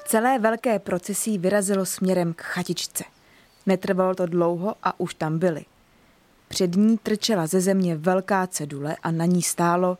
Celé 0.10 0.40
velké 0.40 0.80
procesí 0.80 1.38
vyrazilo 1.38 1.86
směrem 1.86 2.34
k 2.34 2.42
chatičce. 2.42 3.04
Netrvalo 3.66 4.16
to 4.16 4.26
dlouho 4.26 4.76
a 4.84 5.00
už 5.00 5.14
tam 5.14 5.40
byli. 5.40 5.66
Před 6.48 6.76
ní 6.76 6.98
trčela 6.98 7.48
ze 7.48 7.62
země 7.62 7.96
velká 7.96 8.48
cedule 8.48 8.96
a 9.04 9.12
na 9.12 9.26
ní 9.26 9.42
stálo 9.42 9.98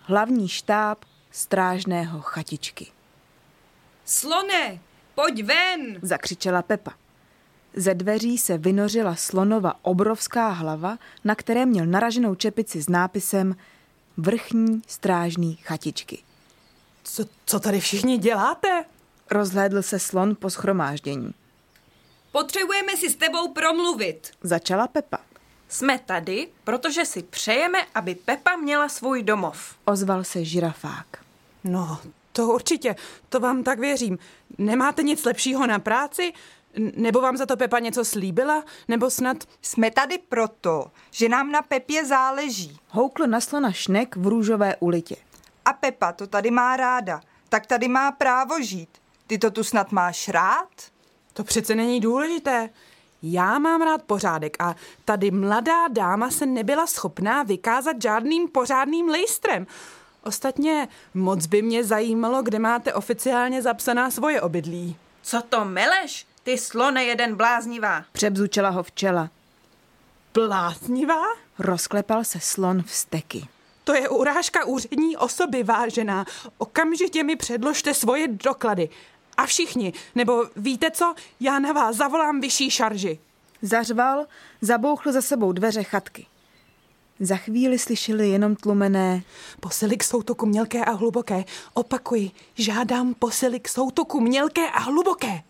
hlavní 0.00 0.48
štáb 0.48 0.98
strážného 1.30 2.20
chatičky. 2.20 2.86
Slone, 4.04 4.78
pojď 5.14 5.44
ven! 5.44 5.98
Zakřičela 6.02 6.62
Pepa. 6.62 6.92
Ze 7.74 7.94
dveří 7.94 8.38
se 8.38 8.58
vynořila 8.58 9.14
slonova 9.14 9.74
obrovská 9.82 10.48
hlava, 10.48 10.98
na 11.24 11.34
které 11.34 11.66
měl 11.66 11.86
naraženou 11.86 12.34
čepici 12.34 12.82
s 12.82 12.88
nápisem 12.88 13.56
Vrchní 14.16 14.82
strážný 14.86 15.56
chatičky. 15.56 16.22
Co, 17.04 17.24
co 17.46 17.60
tady 17.60 17.80
všichni 17.80 18.18
děláte? 18.18 18.84
Rozhlédl 19.30 19.82
se 19.82 19.98
slon 19.98 20.34
po 20.34 20.50
schromáždění. 20.50 21.34
Potřebujeme 22.32 22.96
si 22.96 23.10
s 23.10 23.16
tebou 23.16 23.52
promluvit. 23.52 24.30
Začala 24.42 24.86
Pepa. 24.86 25.18
Jsme 25.68 25.98
tady, 25.98 26.48
protože 26.64 27.04
si 27.04 27.22
přejeme, 27.22 27.78
aby 27.94 28.14
Pepa 28.14 28.56
měla 28.56 28.88
svůj 28.88 29.22
domov. 29.22 29.76
Ozval 29.84 30.24
se 30.24 30.44
žirafák. 30.44 31.06
No, 31.64 32.00
to 32.32 32.46
určitě, 32.46 32.96
to 33.28 33.40
vám 33.40 33.62
tak 33.62 33.78
věřím. 33.78 34.18
Nemáte 34.58 35.02
nic 35.02 35.24
lepšího 35.24 35.66
na 35.66 35.78
práci? 35.78 36.32
Nebo 36.96 37.20
vám 37.20 37.36
za 37.36 37.46
to 37.46 37.56
Pepa 37.56 37.78
něco 37.78 38.04
slíbila? 38.04 38.64
Nebo 38.88 39.10
snad... 39.10 39.36
Jsme 39.62 39.90
tady 39.90 40.18
proto, 40.18 40.90
že 41.10 41.28
nám 41.28 41.52
na 41.52 41.62
Pepě 41.62 42.04
záleží. 42.04 42.78
Houkl 42.88 43.26
na 43.26 43.40
slona 43.40 43.72
šnek 43.72 44.16
v 44.16 44.26
růžové 44.26 44.76
ulitě. 44.76 45.16
A 45.64 45.72
Pepa 45.72 46.12
to 46.12 46.26
tady 46.26 46.50
má 46.50 46.76
ráda, 46.76 47.20
tak 47.48 47.66
tady 47.66 47.88
má 47.88 48.12
právo 48.12 48.62
žít. 48.62 48.88
Ty 49.26 49.38
to 49.38 49.50
tu 49.50 49.64
snad 49.64 49.92
máš 49.92 50.28
rád? 50.28 50.68
To 51.32 51.44
přece 51.44 51.74
není 51.74 52.00
důležité. 52.00 52.70
Já 53.22 53.58
mám 53.58 53.82
rád 53.82 54.02
pořádek 54.02 54.56
a 54.58 54.74
tady 55.04 55.30
mladá 55.30 55.88
dáma 55.88 56.30
se 56.30 56.46
nebyla 56.46 56.86
schopná 56.86 57.42
vykázat 57.42 58.02
žádným 58.02 58.48
pořádným 58.48 59.08
lejstrem. 59.08 59.66
Ostatně 60.22 60.88
moc 61.14 61.46
by 61.46 61.62
mě 61.62 61.84
zajímalo, 61.84 62.42
kde 62.42 62.58
máte 62.58 62.94
oficiálně 62.94 63.62
zapsaná 63.62 64.10
svoje 64.10 64.40
obydlí. 64.40 64.96
Co 65.22 65.42
to 65.48 65.64
meleš? 65.64 66.26
Ty 66.42 66.58
slone 66.58 67.04
jeden 67.04 67.36
bláznivá. 67.36 68.04
Přebzučela 68.12 68.70
ho 68.70 68.82
včela. 68.82 69.30
Bláznivá? 70.34 71.22
Rozklepal 71.58 72.24
se 72.24 72.40
slon 72.40 72.82
v 72.82 72.92
steky. 72.92 73.48
To 73.84 73.94
je 73.94 74.08
urážka 74.08 74.64
úřední 74.64 75.16
osoby, 75.16 75.62
vážená. 75.62 76.24
Okamžitě 76.58 77.22
mi 77.22 77.36
předložte 77.36 77.94
svoje 77.94 78.28
doklady. 78.28 78.88
A 79.36 79.46
všichni, 79.46 79.92
nebo 80.14 80.44
víte 80.56 80.90
co, 80.90 81.14
já 81.40 81.58
na 81.58 81.72
vás 81.72 81.96
zavolám 81.96 82.40
vyšší 82.40 82.70
šarži. 82.70 83.18
Zařval, 83.62 84.26
zabouchl 84.60 85.12
za 85.12 85.22
sebou 85.22 85.52
dveře 85.52 85.82
chatky. 85.82 86.26
Za 87.20 87.36
chvíli 87.36 87.78
slyšeli 87.78 88.28
jenom 88.28 88.56
tlumené 88.56 89.22
Posily 89.60 89.96
k 89.96 90.04
soutoku 90.04 90.46
mělké 90.46 90.84
a 90.84 90.90
hluboké. 90.90 91.44
Opakuji, 91.74 92.30
žádám 92.54 93.14
posily 93.14 93.60
k 93.60 93.68
soutoku 93.68 94.20
mělké 94.20 94.70
a 94.70 94.78
hluboké. 94.78 95.42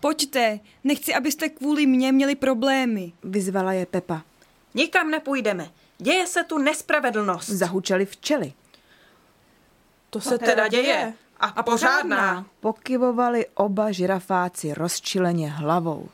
Pojďte, 0.00 0.60
nechci, 0.84 1.14
abyste 1.14 1.48
kvůli 1.48 1.86
mně 1.86 2.12
měli 2.12 2.34
problémy. 2.34 3.12
vyzvala 3.24 3.72
je 3.72 3.86
Pepa. 3.86 4.22
Nikam 4.74 5.10
nepůjdeme. 5.10 5.70
Děje 5.98 6.26
se 6.26 6.44
tu 6.44 6.58
nespravedlnost. 6.58 7.48
Zahučeli 7.48 8.06
včely. 8.06 8.52
To 10.10 10.20
se 10.20 10.38
teda 10.38 10.68
děje. 10.68 11.14
A 11.42 11.62
pořádná. 11.62 12.46
Pokyvovali 12.60 13.46
oba 13.54 13.92
žirafáci 13.92 14.74
rozčileně 14.74 15.50
hlavou. 15.50 16.08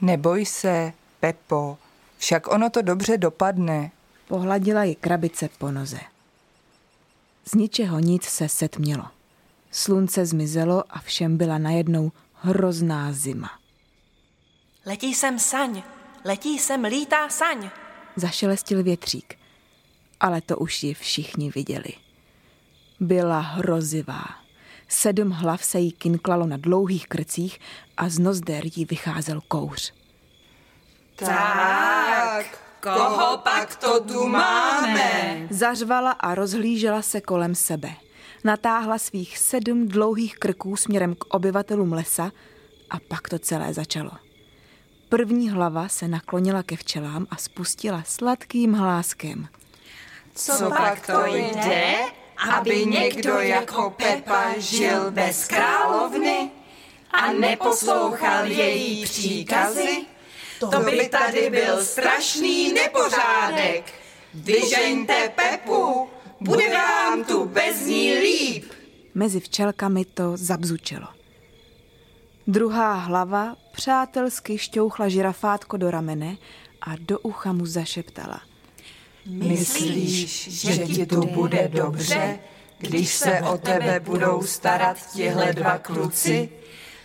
Neboj 0.00 0.46
se, 0.46 0.92
Pepo, 1.20 1.78
však 2.18 2.48
ono 2.48 2.70
to 2.70 2.82
dobře 2.82 3.18
dopadne. 3.18 3.90
Pohladila 4.28 4.84
ji 4.84 4.94
krabice 4.94 5.48
po 5.58 5.70
noze. 5.70 6.00
Z 7.44 7.54
ničeho 7.54 7.98
nic 7.98 8.24
se 8.24 8.48
setmělo. 8.48 9.04
Slunce 9.70 10.26
zmizelo 10.26 10.84
a 10.90 11.00
všem 11.00 11.36
byla 11.36 11.58
najednou 11.58 12.12
hrozná 12.34 13.12
zima. 13.12 13.50
Letí 14.86 15.14
sem 15.14 15.38
saň. 15.38 15.82
Letí 16.24 16.58
sem 16.58 16.84
lítá 16.84 17.28
saň. 17.28 17.70
Zašelestil 18.16 18.82
větřík, 18.82 19.38
ale 20.20 20.40
to 20.40 20.56
už 20.56 20.82
ji 20.82 20.94
všichni 20.94 21.50
viděli. 21.50 21.92
Byla 23.00 23.40
hrozivá. 23.40 24.45
Sedm 24.88 25.30
hlav 25.30 25.64
se 25.64 25.78
jí 25.78 25.92
kinklalo 25.92 26.46
na 26.46 26.56
dlouhých 26.56 27.06
krcích 27.08 27.58
a 27.96 28.08
z 28.08 28.18
nozder 28.18 28.62
jí 28.76 28.84
vycházel 28.84 29.40
kouř. 29.48 29.92
Tak, 31.16 32.58
koho 32.80 33.38
pak 33.38 33.76
to 33.76 34.00
tu 34.00 34.28
máme? 34.28 35.46
Zařvala 35.50 36.10
a 36.10 36.34
rozhlížela 36.34 37.02
se 37.02 37.20
kolem 37.20 37.54
sebe. 37.54 37.90
Natáhla 38.44 38.98
svých 38.98 39.38
sedm 39.38 39.88
dlouhých 39.88 40.38
krků 40.38 40.76
směrem 40.76 41.14
k 41.14 41.34
obyvatelům 41.34 41.92
lesa 41.92 42.32
a 42.90 42.96
pak 43.08 43.28
to 43.28 43.38
celé 43.38 43.74
začalo. 43.74 44.10
První 45.08 45.50
hlava 45.50 45.88
se 45.88 46.08
naklonila 46.08 46.62
ke 46.62 46.76
včelám 46.76 47.26
a 47.30 47.36
spustila 47.36 48.02
sladkým 48.06 48.72
hláskem. 48.72 49.48
Co 50.34 50.70
pak 50.70 51.06
to 51.06 51.26
jde? 51.26 51.94
Aby 52.38 52.86
někdo 52.86 53.30
jako 53.30 53.90
Pepa 53.90 54.44
žil 54.58 55.10
bez 55.10 55.48
královny 55.48 56.50
a 57.10 57.32
neposlouchal 57.32 58.46
její 58.46 59.04
příkazy? 59.04 60.06
To 60.60 60.80
by 60.80 61.08
tady 61.08 61.50
byl 61.50 61.84
strašný 61.84 62.72
nepořádek. 62.72 63.92
Vyžeňte 64.34 65.28
Pepu, 65.28 66.08
bude 66.40 66.68
vám 66.68 67.24
tu 67.24 67.44
bez 67.44 67.86
ní 67.86 68.18
líp. 68.18 68.72
Mezi 69.14 69.40
včelkami 69.40 70.04
to 70.04 70.36
zabzučelo. 70.36 71.06
Druhá 72.46 72.94
hlava 72.94 73.56
přátelsky 73.72 74.58
šťouchla 74.58 75.08
žirafátko 75.08 75.76
do 75.76 75.90
ramene 75.90 76.36
a 76.80 76.90
do 77.00 77.18
ucha 77.18 77.52
mu 77.52 77.66
zašeptala. 77.66 78.40
Myslíš, 79.26 80.48
že 80.48 80.86
ti 80.86 81.06
tu 81.06 81.26
bude 81.26 81.68
dobře, 81.68 82.38
když 82.78 83.14
se 83.14 83.40
o 83.40 83.58
tebe 83.58 84.00
budou 84.00 84.42
starat 84.42 84.96
tihle 85.12 85.52
dva 85.52 85.78
kluci? 85.78 86.48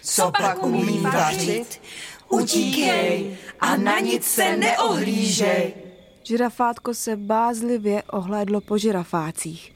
Co 0.03 0.31
pak 0.31 0.63
umí 0.63 0.99
vařit? 0.99 1.81
Utíkej 2.29 3.38
a 3.60 3.77
na 3.77 3.99
nic 3.99 4.23
se 4.23 4.57
neohlížej. 4.57 5.73
Žirafátko 6.23 6.93
se 6.93 7.15
bázlivě 7.15 8.03
ohlédlo 8.03 8.62
po 8.62 8.77
žirafácích 8.77 9.73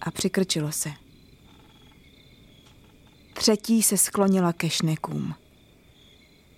a 0.00 0.10
přikrčilo 0.10 0.72
se. 0.72 0.90
Třetí 3.34 3.82
se 3.82 3.96
sklonila 3.96 4.52
ke 4.52 4.70
šnekům. 4.70 5.34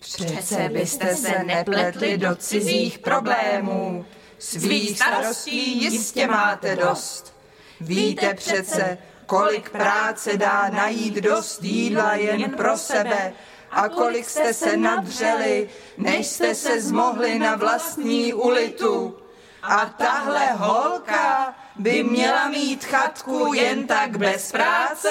Přece 0.01 0.69
byste 0.73 1.15
se 1.15 1.45
nepletli 1.45 2.19
do 2.19 2.37
cizích 2.37 2.99
problémů. 2.99 4.05
Svých 4.39 4.97
starostí 4.97 5.83
jistě 5.83 6.27
máte 6.27 6.77
dost. 6.77 7.35
Víte 7.81 8.35
přece, 8.35 8.99
kolik 9.27 9.71
práce 9.71 10.37
dá 10.37 10.69
najít 10.69 11.15
dost 11.15 11.63
jídla 11.63 12.15
jen 12.15 12.51
pro 12.51 12.79
sebe 12.79 13.33
a 13.71 13.89
kolik 13.89 14.29
jste 14.29 14.55
se 14.55 14.77
nadřeli, 14.77 15.71
než 15.99 16.27
jste 16.27 16.55
se 16.55 16.81
zmohli 16.81 17.39
na 17.39 17.57
vlastní 17.57 18.35
ulitu. 18.35 19.17
A 19.63 19.87
tahle 19.87 20.53
holka 20.53 21.55
by 21.77 22.05
měla 22.05 22.49
mít 22.49 22.85
chatku 22.85 23.55
jen 23.55 23.87
tak 23.87 24.17
bez 24.17 24.53
práce? 24.53 25.09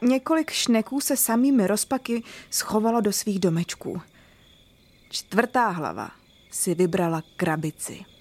Několik 0.00 0.50
šneků 0.50 1.00
se 1.00 1.16
samými 1.16 1.66
rozpaky 1.66 2.22
schovalo 2.50 3.00
do 3.00 3.12
svých 3.12 3.38
domečků. 3.38 4.02
Čtvrtá 5.10 5.68
hlava 5.68 6.10
si 6.50 6.74
vybrala 6.74 7.22
krabici. 7.36 8.11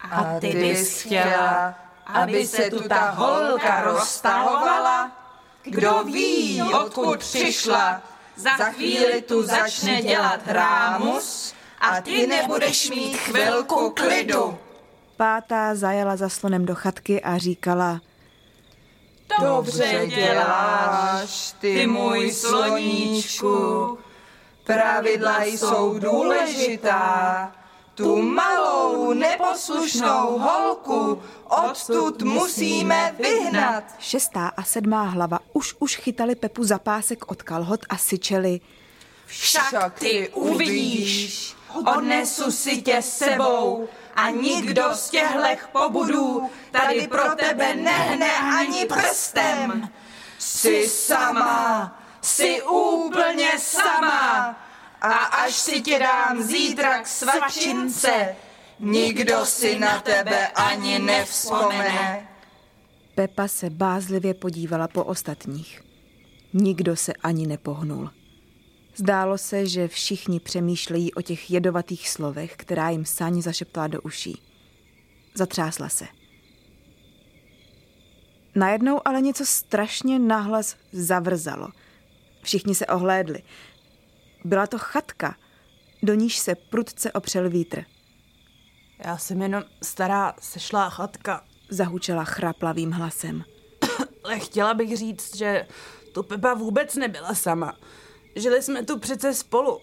A 0.00 0.40
ty 0.40 0.48
bys 0.48 1.02
chtěla, 1.02 1.74
aby 2.06 2.46
se 2.46 2.70
tu 2.70 2.88
ta 2.88 3.10
holka 3.10 3.82
roztahovala? 3.82 5.10
Kdo 5.62 6.04
ví, 6.04 6.62
odkud 6.62 7.18
přišla? 7.18 8.02
Za 8.36 8.64
chvíli 8.64 9.22
tu 9.22 9.42
začne 9.42 10.02
dělat 10.02 10.40
rámus 10.46 11.54
a 11.80 12.00
ty 12.00 12.26
nebudeš 12.26 12.90
mít 12.90 13.16
chvilku 13.16 13.90
klidu. 13.90 14.58
Pátá 15.16 15.74
zajela 15.74 16.16
za 16.16 16.28
slonem 16.28 16.66
do 16.66 16.74
chatky 16.74 17.22
a 17.22 17.38
říkala, 17.38 18.00
Dobře 19.40 20.06
děláš, 20.06 21.54
ty 21.60 21.86
můj 21.86 22.32
sloníčku. 22.32 23.98
Pravidla 24.64 25.44
jsou 25.44 25.98
důležitá. 25.98 27.52
Tu 27.96 28.22
malou 28.22 29.12
neposlušnou 29.12 30.38
holku 30.38 31.22
odtud 31.48 32.22
musíme 32.22 33.14
vyhnat. 33.18 33.84
šestá 33.98 34.48
a 34.56 34.62
sedmá 34.62 35.02
hlava 35.02 35.38
už 35.52 35.74
už 35.78 35.96
chytali 35.96 36.34
Pepu 36.34 36.64
za 36.64 36.78
pásek 36.78 37.30
od 37.30 37.42
kalhot 37.42 37.80
a 37.88 37.96
syčeli. 37.96 38.60
Však 39.26 39.98
ty 39.98 40.28
uvidíš, 40.28 41.54
odnesu 41.96 42.52
si 42.52 42.82
tě 42.82 43.02
s 43.02 43.18
sebou 43.18 43.88
a 44.16 44.30
nikdo 44.30 44.82
z 44.94 45.10
těhlech 45.10 45.68
pobudů 45.72 46.50
tady 46.70 47.06
pro 47.08 47.34
tebe 47.36 47.74
nehne 47.74 48.32
ani 48.58 48.84
prstem. 48.84 49.88
Jsi 50.38 50.88
sama, 50.88 51.98
jsi 52.20 52.62
úplně 52.62 53.50
sama 53.58 54.56
a 55.00 55.12
až 55.12 55.54
si 55.54 55.80
tě 55.80 55.98
dám 55.98 56.42
zítra 56.42 57.02
k 57.02 57.06
svačince, 57.06 58.36
nikdo 58.80 59.44
si 59.44 59.78
na 59.78 60.00
tebe 60.00 60.48
ani 60.48 60.98
nevzpomene. 60.98 62.28
Pepa 63.14 63.48
se 63.48 63.70
bázlivě 63.70 64.34
podívala 64.34 64.88
po 64.88 65.04
ostatních. 65.04 65.82
Nikdo 66.52 66.96
se 66.96 67.12
ani 67.12 67.46
nepohnul. 67.46 68.10
Zdálo 68.96 69.38
se, 69.38 69.66
že 69.66 69.88
všichni 69.88 70.40
přemýšlejí 70.40 71.14
o 71.14 71.22
těch 71.22 71.50
jedovatých 71.50 72.08
slovech, 72.08 72.56
která 72.56 72.90
jim 72.90 73.04
Saň 73.04 73.42
zašeptala 73.42 73.86
do 73.86 74.00
uší. 74.00 74.42
Zatřásla 75.34 75.88
se. 75.88 76.06
Najednou 78.54 79.00
ale 79.04 79.20
něco 79.20 79.46
strašně 79.46 80.18
nahlas 80.18 80.76
zavrzalo. 80.92 81.68
Všichni 82.42 82.74
se 82.74 82.86
ohlédli. 82.86 83.42
Byla 84.46 84.66
to 84.66 84.78
chatka, 84.78 85.36
do 86.02 86.14
níž 86.14 86.38
se 86.38 86.54
prudce 86.54 87.12
opřel 87.12 87.50
vítr. 87.50 87.84
Já 88.98 89.18
jsem 89.18 89.42
jenom 89.42 89.62
stará 89.82 90.34
sešlá 90.40 90.90
chatka. 90.90 91.44
Zahučela 91.68 92.24
chraplavým 92.24 92.90
hlasem. 92.90 93.44
Ale 94.24 94.38
chtěla 94.38 94.74
bych 94.74 94.96
říct, 94.96 95.36
že 95.36 95.66
tu 96.12 96.22
Pepa 96.22 96.54
vůbec 96.54 96.96
nebyla 96.96 97.34
sama. 97.34 97.76
Žili 98.36 98.62
jsme 98.62 98.84
tu 98.84 98.98
přece 98.98 99.34
spolu. 99.34 99.80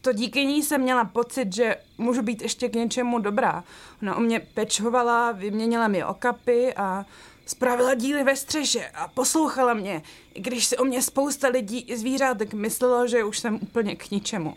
To 0.00 0.12
díky 0.12 0.46
ní 0.46 0.62
jsem 0.62 0.80
měla 0.80 1.04
pocit, 1.04 1.54
že 1.54 1.76
můžu 1.98 2.22
být 2.22 2.42
ještě 2.42 2.68
k 2.68 2.74
něčemu 2.74 3.18
dobrá. 3.18 3.64
Ona 4.02 4.16
o 4.16 4.20
mě 4.20 4.40
pečovala, 4.40 5.32
vyměnila 5.32 5.88
mi 5.88 6.04
okapy 6.04 6.74
a 6.74 7.06
spravila 7.46 7.94
díly 7.94 8.24
ve 8.24 8.36
střeše 8.36 8.88
a 8.88 9.08
poslouchala 9.08 9.74
mě, 9.74 10.02
i 10.34 10.40
když 10.40 10.66
si 10.66 10.76
o 10.76 10.84
mě 10.84 11.02
spousta 11.02 11.48
lidí 11.48 11.80
i 11.80 11.96
zvířátek 11.96 12.54
myslelo, 12.54 13.06
že 13.06 13.24
už 13.24 13.38
jsem 13.38 13.58
úplně 13.62 13.96
k 13.96 14.10
ničemu. 14.10 14.56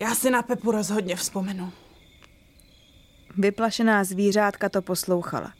Já 0.00 0.14
si 0.14 0.30
na 0.30 0.42
Pepu 0.42 0.70
rozhodně 0.70 1.16
vzpomenu. 1.16 1.72
Vyplašená 3.38 4.04
zvířátka 4.04 4.68
to 4.68 4.82
poslouchala. 4.82 5.52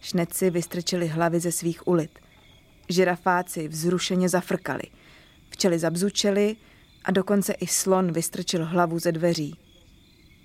Šneci 0.00 0.50
vystrčili 0.50 1.06
hlavy 1.06 1.40
ze 1.40 1.52
svých 1.52 1.88
ulit. 1.88 2.18
Žirafáci 2.88 3.68
vzrušeně 3.68 4.28
zafrkali. 4.28 4.82
Včely 5.50 5.78
zabzučeli 5.78 6.56
a 7.04 7.10
dokonce 7.10 7.52
i 7.52 7.66
slon 7.66 8.12
vystrčil 8.12 8.64
hlavu 8.64 8.98
ze 8.98 9.12
dveří. 9.12 9.56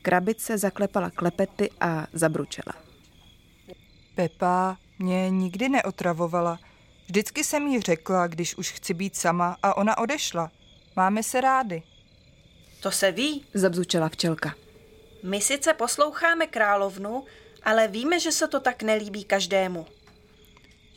Krabice 0.02 0.58
zaklepala 0.58 1.10
klepety 1.10 1.70
a 1.82 2.08
zabručela. 2.14 2.74
Pepa 4.16 4.78
mě 5.00 5.30
nikdy 5.30 5.70
neotravovala. 5.70 6.60
Vždycky 7.06 7.44
jsem 7.44 7.68
jí 7.68 7.82
řekla, 7.82 8.28
když 8.28 8.56
už 8.56 8.72
chci 8.72 8.94
být 8.94 9.16
sama 9.16 9.58
a 9.64 9.78
ona 9.78 9.98
odešla. 9.98 10.52
Máme 10.96 11.24
se 11.24 11.42
rády. 11.42 11.84
To 12.82 12.92
se 12.92 13.12
ví. 13.12 13.46
Zabzučela 13.54 14.10
včelka. 14.10 14.56
My 15.24 15.42
sice 15.42 15.74
posloucháme 15.74 16.48
královnu, 16.48 17.24
ale 17.64 17.88
víme, 17.88 18.20
že 18.20 18.32
se 18.32 18.48
to 18.48 18.60
tak 18.60 18.84
nelíbí 18.84 19.24
každému. 19.24 19.86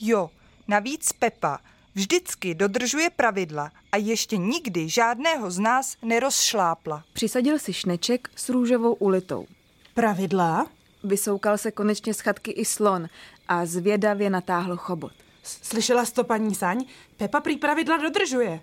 Jo, 0.01 0.31
navíc 0.69 1.13
Pepa 1.13 1.59
vždycky 1.95 2.55
dodržuje 2.55 3.11
pravidla 3.11 3.73
a 3.93 3.97
ještě 3.97 4.37
nikdy 4.37 4.89
žádného 4.89 5.51
z 5.51 5.59
nás 5.59 5.97
nerozšlápla. 6.03 7.05
Přisadil 7.13 7.59
si 7.59 7.73
šneček 7.73 8.31
s 8.37 8.49
růžovou 8.49 8.95
ulitou. 8.95 9.47
Pravidla? 9.95 10.67
Vysoukal 11.05 11.59
se 11.59 11.71
konečně 11.71 12.15
z 12.15 12.21
chatky 12.21 12.51
i 12.51 12.65
slon 12.65 13.09
a 13.49 13.67
zvědavě 13.67 14.31
natáhl 14.31 14.77
chobot. 14.77 15.13
Slyšela 15.43 16.05
jsi 16.05 16.13
to, 16.13 16.25
paní 16.25 16.55
Saň? 16.55 16.85
Pepa 17.17 17.41
prý 17.41 17.57
pravidla 17.57 17.97
dodržuje. 17.97 18.61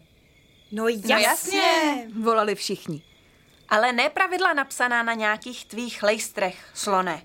No 0.71 0.87
jasně. 0.87 2.07
Volali 2.21 2.55
všichni. 2.55 3.01
Ale 3.69 3.93
ne 3.93 4.09
pravidla 4.09 4.53
napsaná 4.53 5.03
na 5.03 5.13
nějakých 5.13 5.65
tvých 5.65 6.03
lejstrech, 6.03 6.69
slone. 6.73 7.21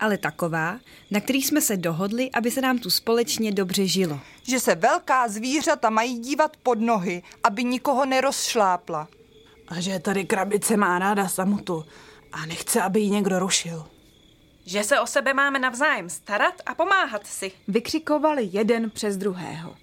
Ale 0.00 0.18
taková, 0.18 0.78
na 1.10 1.20
který 1.20 1.42
jsme 1.42 1.60
se 1.60 1.76
dohodli, 1.76 2.30
aby 2.30 2.50
se 2.50 2.60
nám 2.60 2.78
tu 2.78 2.90
společně 2.90 3.52
dobře 3.52 3.86
žilo. 3.86 4.20
Že 4.42 4.60
se 4.60 4.74
velká 4.74 5.28
zvířata 5.28 5.90
mají 5.90 6.18
dívat 6.18 6.56
pod 6.56 6.80
nohy, 6.80 7.22
aby 7.44 7.64
nikoho 7.64 8.04
nerozšlápla. 8.04 9.08
A 9.68 9.80
že 9.80 9.98
tady 9.98 10.24
krabice 10.24 10.76
má 10.76 10.98
ráda 10.98 11.28
samotu 11.28 11.84
a 12.32 12.46
nechce, 12.46 12.82
aby 12.82 13.00
ji 13.00 13.10
někdo 13.10 13.38
rušil. 13.38 13.86
Že 14.66 14.84
se 14.84 15.00
o 15.00 15.06
sebe 15.06 15.34
máme 15.34 15.58
navzájem 15.58 16.10
starat 16.10 16.54
a 16.66 16.74
pomáhat 16.74 17.26
si. 17.26 17.52
Vykřikovali 17.68 18.48
jeden 18.52 18.90
přes 18.90 19.16
druhého. 19.16 19.76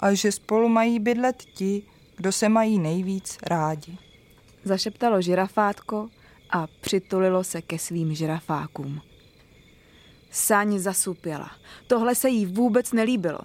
A 0.00 0.14
že 0.14 0.32
spolu 0.32 0.68
mají 0.68 0.98
bydlet 0.98 1.44
ti, 1.44 1.82
kdo 2.16 2.32
se 2.32 2.48
mají 2.48 2.78
nejvíc 2.78 3.38
rádi. 3.42 3.98
Zašeptalo 4.64 5.22
žirafátko 5.22 6.08
a 6.50 6.66
přitulilo 6.80 7.44
se 7.44 7.62
ke 7.62 7.78
svým 7.78 8.14
žirafákům. 8.14 9.00
Saň 10.30 10.78
zasupěla. 10.78 11.50
Tohle 11.86 12.14
se 12.14 12.28
jí 12.28 12.46
vůbec 12.46 12.92
nelíbilo. 12.92 13.38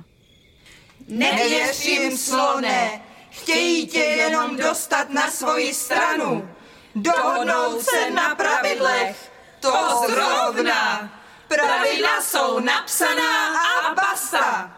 Nevěřím, 1.08 2.17
slone, 2.17 3.01
chtějí 3.29 3.88
tě 3.88 3.99
jenom 3.99 4.58
dostat 4.58 5.10
na 5.10 5.32
svoji 5.32 5.73
stranu. 5.73 6.49
Dohodnout 6.95 7.82
se 7.82 8.10
na 8.10 8.36
pravidlech, 8.36 9.28
to 9.60 10.02
zrovna. 10.10 11.10
Pravidla 11.48 12.22
jsou 12.22 12.60
napsaná 12.60 13.60
a 13.60 13.93
basta. 13.93 14.72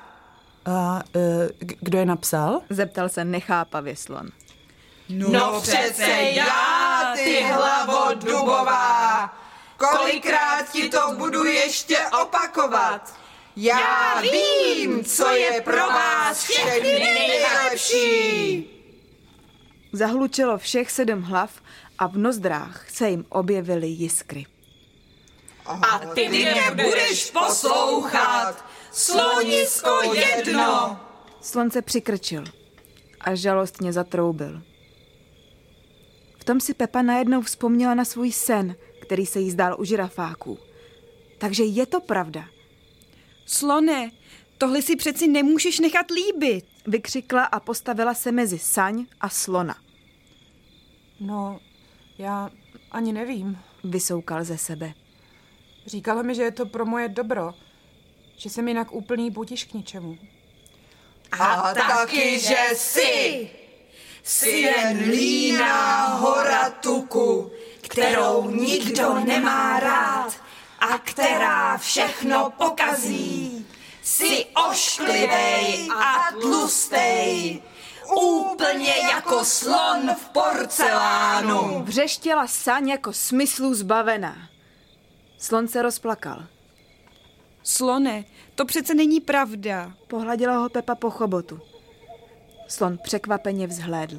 A 0.65 1.02
e, 1.15 1.50
kdo 1.60 1.98
je 1.98 2.06
napsal? 2.06 2.62
Zeptal 2.70 3.10
se 3.10 3.26
nechápavě 3.26 3.96
slon. 3.96 4.30
No 5.10 5.62
přece 5.62 6.12
já, 6.12 7.13
ty 7.15 7.41
hlavo 7.41 8.13
dubová. 8.13 9.34
Kolikrát 9.78 10.72
ti 10.72 10.89
to 10.89 11.13
budu 11.17 11.44
ještě 11.44 11.98
opakovat? 12.22 13.13
Já 13.56 14.22
vím, 14.22 15.04
co 15.06 15.30
je 15.30 15.62
pro 15.62 15.88
vás 15.88 16.44
všechny 16.44 17.00
nejlepší. 17.00 18.65
Zahlučilo 19.94 20.58
všech 20.58 20.91
sedm 20.91 21.22
hlav 21.22 21.52
a 22.00 22.08
v 22.08 22.17
nozdrách 22.17 22.89
se 22.89 23.10
jim 23.10 23.26
objevily 23.30 23.88
jiskry. 23.88 24.46
A 25.65 26.00
ty 26.00 26.30
mě 26.30 26.63
budeš 26.71 27.32
poslouchat, 27.32 28.65
slonisko 28.91 30.02
jedno. 30.13 31.00
Slon 31.41 31.71
se 31.71 31.82
přikrčil 31.82 32.43
a 33.19 33.36
žalostně 33.36 33.93
zatroubil. 33.93 34.62
V 36.39 36.43
tom 36.43 36.60
si 36.60 36.74
Pepa 36.74 37.02
najednou 37.02 37.41
vzpomněla 37.41 37.93
na 37.93 38.06
svůj 38.06 38.32
sen, 38.32 38.76
který 39.02 39.26
se 39.26 39.39
jí 39.39 39.52
zdál 39.52 39.76
u 39.80 39.84
žirafáků. 39.84 40.60
Takže 41.38 41.63
je 41.63 41.86
to 41.86 42.02
pravda. 42.02 42.45
Slone, 43.45 44.12
tohle 44.58 44.82
si 44.82 44.95
přeci 44.95 45.28
nemůžeš 45.28 45.80
nechat 45.80 46.06
líbit. 46.12 46.65
Vykřikla 46.88 47.43
a 47.43 47.60
postavila 47.60 48.13
se 48.13 48.32
mezi 48.32 48.60
saň 48.60 49.06
a 49.21 49.30
slona. 49.30 49.76
No, 51.19 51.60
já 52.17 52.50
ani 52.91 53.13
nevím. 53.13 53.60
Vysoukal 53.84 54.43
ze 54.43 54.58
sebe. 54.58 54.93
Říkala 55.91 56.21
mi, 56.21 56.36
že 56.36 56.43
je 56.43 56.51
to 56.51 56.65
pro 56.65 56.86
moje 56.86 57.10
dobro. 57.10 57.54
Že 58.38 58.49
jsem 58.49 58.67
jinak 58.67 58.91
úplný 58.91 59.32
butiš 59.32 59.63
k 59.63 59.73
ničemu. 59.73 60.17
A 61.39 61.73
taky, 61.73 62.39
že 62.39 62.58
jsi. 62.73 63.49
Jsi 64.23 64.49
jen 64.49 64.97
líná 64.97 66.06
hora 66.08 66.69
tuku, 66.69 67.51
kterou 67.82 68.49
nikdo 68.49 69.19
nemá 69.19 69.80
rád 69.80 70.34
a 70.80 70.97
která 70.97 71.77
všechno 71.77 72.54
pokazí. 72.58 73.65
Jsi 74.04 74.45
ošklivej 74.69 75.89
a 75.97 76.32
tlustej, 76.41 77.62
úplně 78.21 78.93
jako 79.12 79.45
slon 79.45 80.15
v 80.15 80.30
porcelánu. 80.30 81.84
Vřeštěla 81.84 82.47
saň 82.47 82.89
jako 82.89 83.13
smyslu 83.13 83.73
zbavená. 83.73 84.51
Slon 85.41 85.67
se 85.67 85.82
rozplakal. 85.82 86.45
Slone, 87.63 88.25
to 88.56 88.65
přece 88.65 88.93
není 88.93 89.21
pravda. 89.21 89.93
Pohladila 90.08 90.58
ho 90.58 90.69
Pepa 90.69 90.95
po 90.95 91.10
chobotu. 91.10 91.60
Slon 92.67 92.98
překvapeně 92.98 93.67
vzhlédl. 93.67 94.17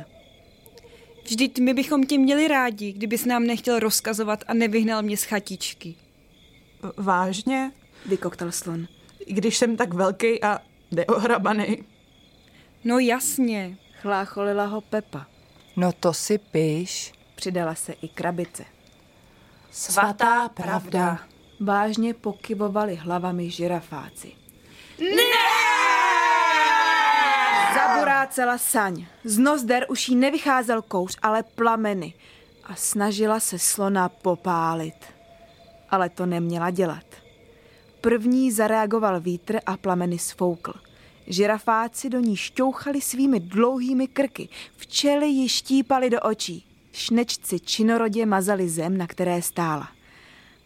Vždyť 1.24 1.58
my 1.58 1.74
bychom 1.74 2.06
tě 2.06 2.18
měli 2.18 2.48
rádi, 2.48 2.92
kdybys 2.92 3.24
nám 3.24 3.44
nechtěl 3.44 3.78
rozkazovat 3.78 4.44
a 4.46 4.54
nevyhnal 4.54 5.02
mě 5.02 5.16
z 5.16 5.22
chatičky. 5.22 5.94
Vážně? 6.96 7.72
Vykoktal 8.06 8.52
slon. 8.52 8.86
I 9.26 9.32
když 9.32 9.56
jsem 9.56 9.76
tak 9.76 9.94
velký 9.94 10.42
a 10.42 10.58
neohrabaný. 10.90 11.84
No 12.84 12.98
jasně. 12.98 13.78
Chlácholila 14.00 14.66
ho 14.66 14.80
Pepa. 14.80 15.26
No 15.76 15.92
to 15.92 16.12
si 16.12 16.38
piš. 16.38 17.12
Přidala 17.34 17.74
se 17.74 17.92
i 17.92 18.08
krabice. 18.08 18.64
Svatá 19.72 20.48
pravda. 20.48 21.18
Vážně 21.60 22.14
pokyvovali 22.14 22.96
hlavami 22.96 23.50
žirafáci. 23.50 24.32
Zaburácela 27.74 28.58
saň. 28.58 29.06
Z 29.24 29.38
nozder 29.38 29.86
už 29.88 30.08
jí 30.08 30.16
nevycházel 30.16 30.82
kouř, 30.82 31.16
ale 31.22 31.42
plameny. 31.42 32.14
A 32.64 32.74
snažila 32.74 33.40
se 33.40 33.58
slona 33.58 34.08
popálit. 34.08 35.06
Ale 35.90 36.08
to 36.08 36.26
neměla 36.26 36.70
dělat. 36.70 37.04
první 38.00 38.52
zareagoval 38.52 39.20
vítr 39.20 39.60
a 39.66 39.76
plameny 39.76 40.18
sfoukl. 40.18 40.74
Žirafáci 41.26 42.10
do 42.10 42.20
ní 42.20 42.36
šťouchali 42.36 43.00
svými 43.00 43.40
dlouhými 43.40 44.08
krky, 44.08 44.48
včely 44.76 45.26
ji 45.26 45.48
štípali 45.48 46.10
do 46.10 46.20
očí. 46.20 46.71
Šnečci 46.92 47.60
činorodě 47.60 48.26
mazali 48.26 48.68
zem, 48.68 48.96
na 48.96 49.06
které 49.06 49.42
stála. 49.42 49.88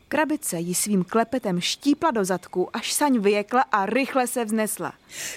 Krabice 0.09 0.59
ji 0.59 0.75
svým 0.75 1.05
klepetem 1.05 1.61
štípla 1.61 2.11
do 2.11 2.25
zadku, 2.25 2.77
až 2.77 2.93
saň 2.93 3.19
vyjekla 3.19 3.63
a 3.73 3.87
rychle 3.87 4.27
se 4.27 4.45
vznesla. 4.45 4.93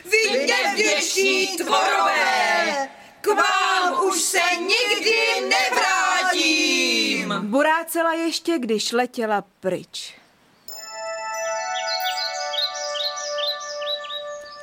Vy 0.06 0.48
nevděční 0.48 1.48
tvorové! 1.58 2.90
K 3.22 3.28
vám 3.28 4.08
už 4.08 4.22
se 4.22 4.42
nikdy 4.60 5.50
nevrátím! 5.50 7.34
Burácela 7.50 8.14
ještě, 8.14 8.60
když 8.60 8.92
letěla 8.92 9.44
pryč. 9.60 10.16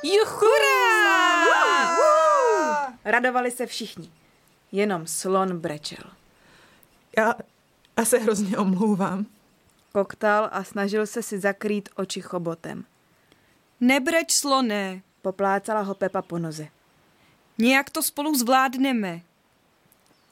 Juchura! 0.03 0.97
Radovali 3.05 3.51
se 3.51 3.65
všichni. 3.65 4.11
Jenom 4.71 5.07
slon 5.07 5.59
brečel. 5.59 6.16
Já, 7.17 7.35
já 7.97 8.05
se 8.05 8.17
hrozně 8.17 8.57
omlouvám. 8.57 9.25
Koktal 9.91 10.49
a 10.51 10.63
snažil 10.63 11.07
se 11.07 11.23
si 11.23 11.39
zakrýt 11.39 11.89
oči 11.95 12.21
chobotem. 12.21 12.85
Nebreč, 13.81 14.31
sloné. 14.31 15.01
Poplácala 15.21 15.81
ho 15.81 15.93
Pepa 15.93 16.21
po 16.21 16.39
noze. 16.39 16.67
Nějak 17.57 17.89
to 17.89 18.03
spolu 18.03 18.35
zvládneme. 18.35 19.21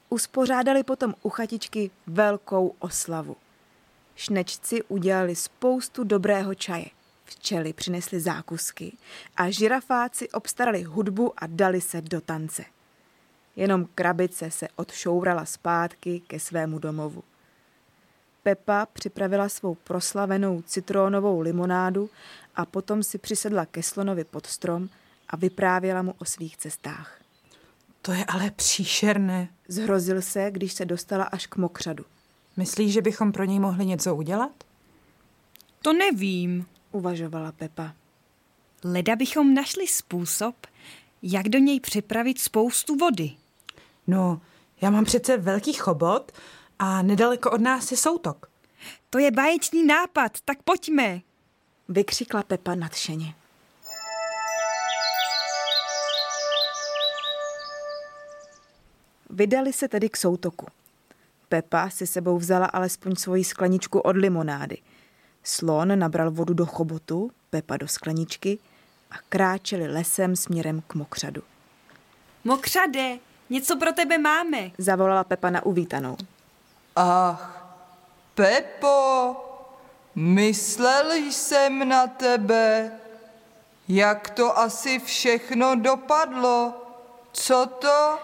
Uspořádali 0.08 0.82
potom 0.82 1.14
u 1.22 1.30
chatičky 1.30 1.90
velkou 2.06 2.74
oslavu. 2.78 3.36
Šnečci 4.16 4.82
udělali 4.82 5.36
spoustu 5.36 6.04
dobrého 6.04 6.54
čaje. 6.54 6.86
Včely 7.24 7.72
přinesly 7.72 8.20
zákusky 8.20 8.96
a 9.36 9.50
žirafáci 9.50 10.28
obstarali 10.30 10.82
hudbu 10.82 11.32
a 11.36 11.46
dali 11.46 11.80
se 11.80 12.00
do 12.00 12.20
tance. 12.20 12.64
Jenom 13.56 13.88
krabice 13.94 14.50
se 14.50 14.68
odšourala 14.76 15.44
zpátky 15.44 16.22
ke 16.26 16.40
svému 16.40 16.78
domovu. 16.78 17.24
Pepa 18.42 18.86
připravila 18.86 19.48
svou 19.48 19.74
proslavenou 19.74 20.62
citrónovou 20.62 21.40
limonádu 21.40 22.10
a 22.54 22.66
potom 22.66 23.02
si 23.02 23.18
přisedla 23.18 23.66
ke 23.66 23.82
slonovi 23.82 24.24
pod 24.24 24.46
strom 24.46 24.88
a 25.28 25.36
vyprávěla 25.36 26.02
mu 26.02 26.14
o 26.18 26.24
svých 26.24 26.56
cestách. 26.56 27.20
To 28.02 28.12
je 28.12 28.24
ale 28.24 28.50
příšerné. 28.50 29.48
Zhrozil 29.68 30.22
se, 30.22 30.50
když 30.50 30.72
se 30.72 30.84
dostala 30.84 31.24
až 31.24 31.46
k 31.46 31.56
mokřadu. 31.56 32.04
Myslíš, 32.56 32.92
že 32.92 33.02
bychom 33.02 33.32
pro 33.32 33.44
něj 33.44 33.58
mohli 33.58 33.86
něco 33.86 34.16
udělat? 34.16 34.64
To 35.82 35.92
nevím. 35.92 36.66
Uvažovala 36.92 37.52
Pepa. 37.52 37.94
Leda 38.84 39.16
bychom 39.16 39.54
našli 39.54 39.86
způsob, 39.86 40.54
jak 41.22 41.48
do 41.48 41.58
něj 41.58 41.80
připravit 41.80 42.40
spoustu 42.40 42.96
vody. 42.96 43.30
No, 44.06 44.40
já 44.80 44.90
mám 44.90 45.04
přece 45.04 45.36
velký 45.36 45.72
chobot 45.72 46.32
a 46.78 47.02
nedaleko 47.02 47.50
od 47.50 47.60
nás 47.60 47.90
je 47.90 47.96
soutok. 47.96 48.50
To 49.10 49.18
je 49.18 49.30
báječný 49.30 49.86
nápad, 49.86 50.32
tak 50.44 50.62
pojďme. 50.62 51.20
Vykřikla 51.88 52.42
Pepa 52.42 52.74
nadšeně. 52.74 53.34
Vydali 59.30 59.72
se 59.72 59.88
tedy 59.88 60.08
k 60.08 60.16
soutoku. 60.16 60.66
Pepa 61.48 61.90
si 61.90 62.06
sebou 62.06 62.38
vzala 62.38 62.66
alespoň 62.66 63.16
svoji 63.16 63.44
skleničku 63.44 63.98
od 63.98 64.16
limonády. 64.16 64.78
Slon 65.42 65.98
nabral 65.98 66.30
vodu 66.30 66.54
do 66.54 66.66
chobotu, 66.66 67.30
Pepa 67.50 67.76
do 67.76 67.88
skleničky 67.88 68.58
a 69.10 69.14
kráčeli 69.28 69.88
lesem 69.88 70.36
směrem 70.36 70.82
k 70.86 70.94
mokřadu. 70.94 71.42
Mokřade, 72.44 73.18
něco 73.50 73.76
pro 73.76 73.92
tebe 73.92 74.18
máme. 74.18 74.70
Zavolala 74.78 75.24
Pepa 75.24 75.50
na 75.50 75.66
uvítanou. 75.66 76.16
Ach, 76.96 77.66
Pepo, 78.34 79.36
myslel 80.14 81.12
jsem 81.12 81.88
na 81.88 82.06
tebe. 82.06 82.92
Jak 83.88 84.30
to 84.30 84.58
asi 84.58 84.98
všechno 84.98 85.74
dopadlo? 85.74 86.74
Co 87.32 87.66
to? 87.66 88.18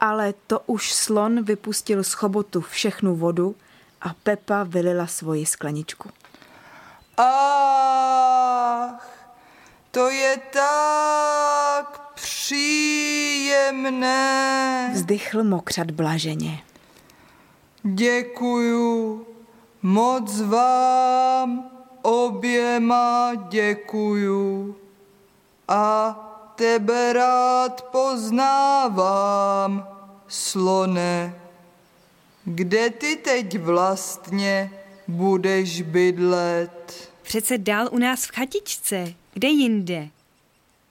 Ale 0.00 0.34
to 0.46 0.60
už 0.66 0.92
slon 0.92 1.42
vypustil 1.42 2.04
z 2.04 2.12
chobotu 2.12 2.60
všechnu 2.60 3.16
vodu 3.16 3.56
a 4.00 4.14
Pepa 4.22 4.62
vylila 4.62 5.06
svoji 5.06 5.46
skleničku. 5.46 6.10
Ach, 7.16 9.13
to 9.94 10.10
je 10.10 10.36
tak 10.36 12.10
příjemné. 12.14 14.10
Vzdychl 14.94 15.44
mokřad 15.44 15.90
blaženě. 15.90 16.62
Děkuju, 17.82 19.26
moc 19.82 20.40
vám 20.40 21.70
oběma 22.02 23.32
děkuju. 23.48 24.76
A 25.68 26.14
tebe 26.56 27.12
rád 27.12 27.82
poznávám, 27.82 29.88
slone. 30.28 31.34
Kde 32.44 32.90
ty 32.90 33.16
teď 33.16 33.58
vlastně 33.58 34.70
budeš 35.08 35.82
bydlet? 35.82 37.10
Přece 37.22 37.58
dál 37.58 37.88
u 37.92 37.98
nás 37.98 38.24
v 38.24 38.30
chatičce. 38.34 39.14
Kde 39.34 39.48
jinde? 39.48 40.08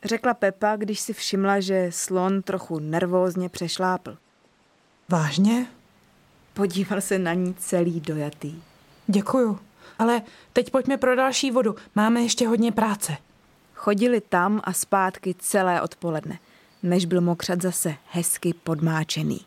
Řekla 0.04 0.34
Pepa, 0.34 0.76
když 0.76 1.00
si 1.00 1.14
všimla, 1.14 1.60
že 1.60 1.88
slon 1.90 2.42
trochu 2.42 2.80
nervózně 2.80 3.50
přešlápl. 3.50 4.18
Vážně? 5.10 5.66
Podíval 6.54 7.02
se 7.02 7.20
na 7.20 7.34
ní 7.34 7.54
celý 7.54 8.00
dojatý. 8.00 8.62
Děkuju. 9.08 9.60
Ale 10.00 10.22
teď 10.54 10.72
pojďme 10.72 10.98
pro 10.98 11.16
další 11.16 11.52
vodu. 11.52 11.76
Máme 11.96 12.22
ještě 12.22 12.48
hodně 12.48 12.72
práce. 12.72 13.18
Chodili 13.74 14.22
tam 14.22 14.62
a 14.64 14.74
zpátky 14.74 15.36
celé 15.40 15.82
odpoledne, 15.82 16.40
než 16.84 17.06
byl 17.06 17.22
mokřad 17.22 17.62
zase 17.62 17.96
hezky 18.12 18.54
podmáčený. 18.54 19.42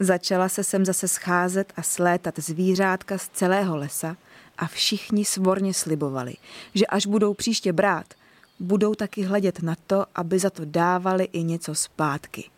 Začala 0.00 0.48
se 0.48 0.64
sem 0.64 0.84
zase 0.84 1.08
scházet 1.08 1.72
a 1.76 1.82
slétat 1.82 2.38
zvířátka 2.38 3.18
z 3.18 3.28
celého 3.28 3.76
lesa 3.76 4.16
a 4.58 4.66
všichni 4.66 5.24
svorně 5.24 5.74
slibovali, 5.74 6.34
že 6.74 6.86
až 6.86 7.06
budou 7.06 7.34
příště 7.34 7.72
brát, 7.72 8.14
budou 8.60 8.94
taky 8.94 9.22
hledět 9.22 9.62
na 9.62 9.76
to, 9.86 10.06
aby 10.14 10.38
za 10.38 10.50
to 10.50 10.62
dávali 10.64 11.24
i 11.24 11.42
něco 11.42 11.74
zpátky. 11.74 12.50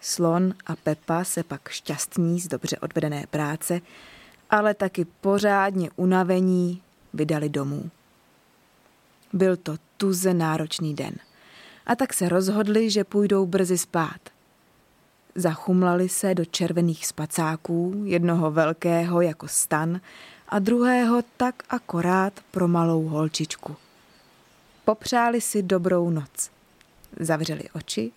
Slon 0.00 0.54
a 0.66 0.76
Pepa 0.76 1.24
se 1.24 1.42
pak 1.42 1.68
šťastní 1.68 2.40
z 2.40 2.48
dobře 2.48 2.78
odvedené 2.78 3.26
práce, 3.30 3.80
ale 4.50 4.74
taky 4.74 5.04
pořádně 5.20 5.90
unavení 5.96 6.82
vydali 7.14 7.48
domů. 7.48 7.90
Byl 9.32 9.56
to 9.56 9.76
tuze 9.96 10.34
náročný 10.34 10.94
den. 10.94 11.12
A 11.86 11.96
tak 11.96 12.14
se 12.14 12.28
rozhodli, 12.28 12.90
že 12.90 13.04
půjdou 13.04 13.46
brzy 13.46 13.78
spát. 13.78 14.20
Zachumlali 15.34 16.08
se 16.08 16.34
do 16.34 16.44
červených 16.44 17.06
spacáků, 17.06 18.02
jednoho 18.04 18.50
velkého 18.50 19.20
jako 19.20 19.48
stan 19.48 20.00
a 20.48 20.58
druhého 20.58 21.22
tak 21.36 21.62
akorát 21.68 22.32
pro 22.50 22.68
malou 22.68 23.08
holčičku. 23.08 23.76
Popřáli 24.84 25.40
si 25.40 25.62
dobrou 25.62 26.10
noc. 26.10 26.50
Zavřeli 27.20 27.64
oči 27.72 28.12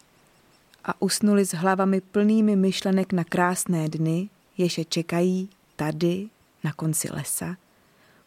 a 0.83 1.01
usnuli 1.01 1.45
s 1.45 1.53
hlavami 1.53 2.01
plnými 2.01 2.55
myšlenek 2.55 3.13
na 3.13 3.23
krásné 3.23 3.89
dny, 3.89 4.29
jež 4.57 4.77
je 4.77 4.85
čekají 4.85 5.49
tady, 5.75 6.29
na 6.63 6.73
konci 6.73 7.07
lesa, 7.11 7.55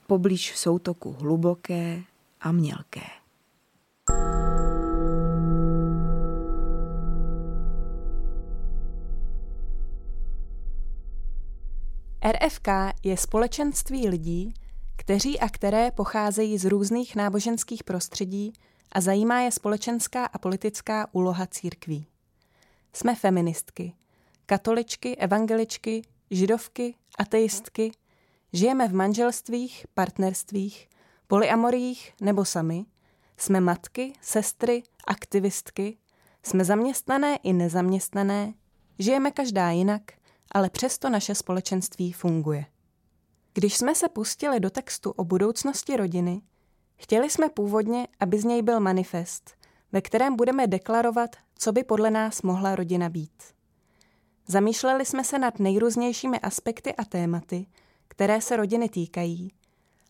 poblíž 0.07 0.57
soutoku 0.57 1.17
hluboké 1.21 2.03
a 2.41 2.53
mělké. 2.53 3.07
RFK 12.25 12.69
je 13.03 13.17
společenství 13.17 14.09
lidí, 14.09 14.55
kteří 14.97 15.41
a 15.41 15.49
které 15.49 15.91
pocházejí 15.91 16.59
z 16.59 16.65
různých 16.65 17.17
náboženských 17.17 17.85
prostředí 17.85 18.53
a 18.93 19.01
zajímá 19.01 19.41
je 19.41 19.53
společenská 19.53 20.25
a 20.25 20.39
politická 20.39 21.09
úloha 21.13 21.47
církví. 21.47 22.07
Jsme 22.93 23.15
feministky, 23.15 23.93
katoličky, 24.47 25.17
evangeličky, 25.17 26.03
židovky, 26.31 26.95
ateistky, 27.19 27.93
žijeme 28.53 28.89
v 28.89 28.95
manželstvích, 28.95 29.87
partnerstvích, 29.95 30.89
polyamoriích 31.27 32.13
nebo 32.21 32.45
sami, 32.45 32.85
jsme 33.37 33.61
matky, 33.61 34.13
sestry, 34.21 34.83
aktivistky, 35.07 35.99
jsme 36.43 36.65
zaměstnané 36.65 37.37
i 37.37 37.53
nezaměstnané, 37.53 38.55
žijeme 38.99 39.31
každá 39.31 39.71
jinak, 39.71 40.03
ale 40.53 40.71
přesto 40.71 41.11
naše 41.11 41.35
společenství 41.35 42.13
funguje. 42.13 42.67
Když 43.55 43.77
jsme 43.77 43.95
se 43.95 44.09
pustili 44.09 44.61
do 44.61 44.71
textu 44.71 45.11
o 45.11 45.25
budoucnosti 45.25 45.97
rodiny, 45.97 46.43
Chtěli 47.03 47.31
jsme 47.31 47.49
původně, 47.49 48.09
aby 48.21 48.39
z 48.39 48.45
něj 48.45 48.63
byl 48.63 48.81
manifest, 48.81 49.51
ve 49.93 50.01
kterém 50.01 50.37
budeme 50.37 50.67
deklarovat, 50.67 51.37
co 51.55 51.73
by 51.73 51.85
podle 51.85 52.11
nás 52.11 52.43
mohla 52.43 52.77
rodina 52.77 53.09
být. 53.09 53.43
Zamýšleli 54.49 55.07
jsme 55.07 55.25
se 55.25 55.39
nad 55.39 55.59
nejrůznějšími 55.59 56.41
aspekty 56.41 56.95
a 56.97 57.05
tématy, 57.05 57.67
které 58.09 58.41
se 58.41 58.57
rodiny 58.57 58.89
týkají, 58.89 59.53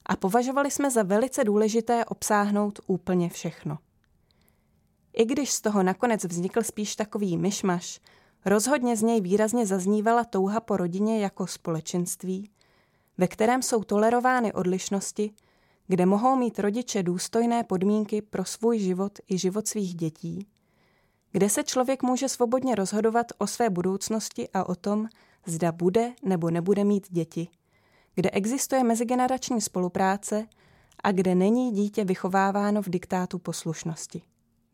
a 0.07 0.17
považovali 0.17 0.71
jsme 0.71 0.91
za 0.91 1.03
velice 1.03 1.45
důležité 1.45 2.05
obsáhnout 2.05 2.81
úplně 2.87 3.29
všechno. 3.29 3.79
I 5.13 5.25
když 5.25 5.53
z 5.53 5.61
toho 5.61 5.83
nakonec 5.83 6.25
vznikl 6.25 6.63
spíš 6.63 6.97
takový 6.97 7.37
myšmaš, 7.37 8.01
rozhodně 8.45 8.97
z 8.97 9.03
něj 9.03 9.21
výrazně 9.21 9.67
zaznívala 9.67 10.25
touha 10.25 10.61
po 10.61 10.77
rodině 10.77 11.21
jako 11.21 11.47
společenství, 11.47 12.51
ve 13.19 13.29
kterém 13.29 13.63
jsou 13.63 13.85
tolerovány 13.85 14.53
odlišnosti, 14.53 15.35
kde 15.87 16.07
mohou 16.07 16.37
mít 16.37 16.59
rodiče 16.59 17.03
důstojné 17.03 17.65
podmínky 17.65 18.23
pro 18.23 18.45
svůj 18.45 18.79
život 18.79 19.19
i 19.29 19.39
život 19.39 19.69
svých 19.69 19.95
dětí, 19.95 20.47
kde 21.33 21.49
se 21.49 21.65
člověk 21.65 22.03
může 22.03 22.29
svobodně 22.29 22.75
rozhodovat 22.75 23.27
o 23.39 23.47
své 23.47 23.71
budoucnosti 23.71 24.49
a 24.55 24.69
o 24.69 24.75
tom, 24.75 25.09
zda 25.47 25.73
bude 25.73 26.13
nebo 26.23 26.51
nebude 26.51 26.85
mít 26.85 27.07
děti, 27.11 27.49
kde 28.15 28.31
existuje 28.31 28.85
mezigenerační 28.85 29.61
spolupráce 29.61 30.47
a 31.05 31.13
kde 31.13 31.35
není 31.35 31.73
dítě 31.73 32.05
vychováváno 32.05 32.83
v 32.83 32.89
diktátu 32.89 33.39
poslušnosti. 33.39 34.23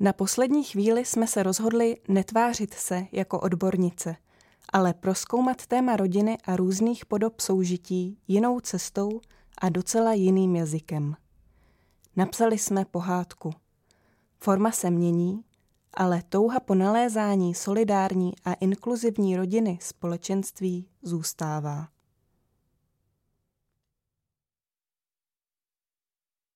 Na 0.01 0.13
poslední 0.13 0.65
chvíli 0.65 1.05
jsme 1.05 1.27
se 1.27 1.43
rozhodli 1.43 1.97
netvářit 2.09 2.75
se 2.75 3.07
jako 3.13 3.41
odbornice, 3.41 4.17
ale 4.73 4.95
proskoumat 4.95 5.67
téma 5.67 5.97
rodiny 5.97 6.39
a 6.45 6.57
různých 6.57 7.07
podob 7.07 7.41
soužití 7.41 8.19
jinou 8.29 8.61
cestou 8.61 9.21
a 9.59 9.69
docela 9.69 10.13
jiným 10.13 10.57
jazykem. 10.57 11.17
Napsali 12.17 12.59
jsme 12.59 12.85
pohádku. 12.85 13.51
Forma 14.39 14.73
se 14.73 14.91
mění, 14.91 15.45
ale 15.95 16.23
touha 16.29 16.61
po 16.61 16.75
nalézání 16.75 17.55
solidární 17.55 18.33
a 18.45 18.53
inkluzivní 18.53 19.37
rodiny 19.37 19.79
společenství 19.83 20.89
zůstává. 21.03 21.89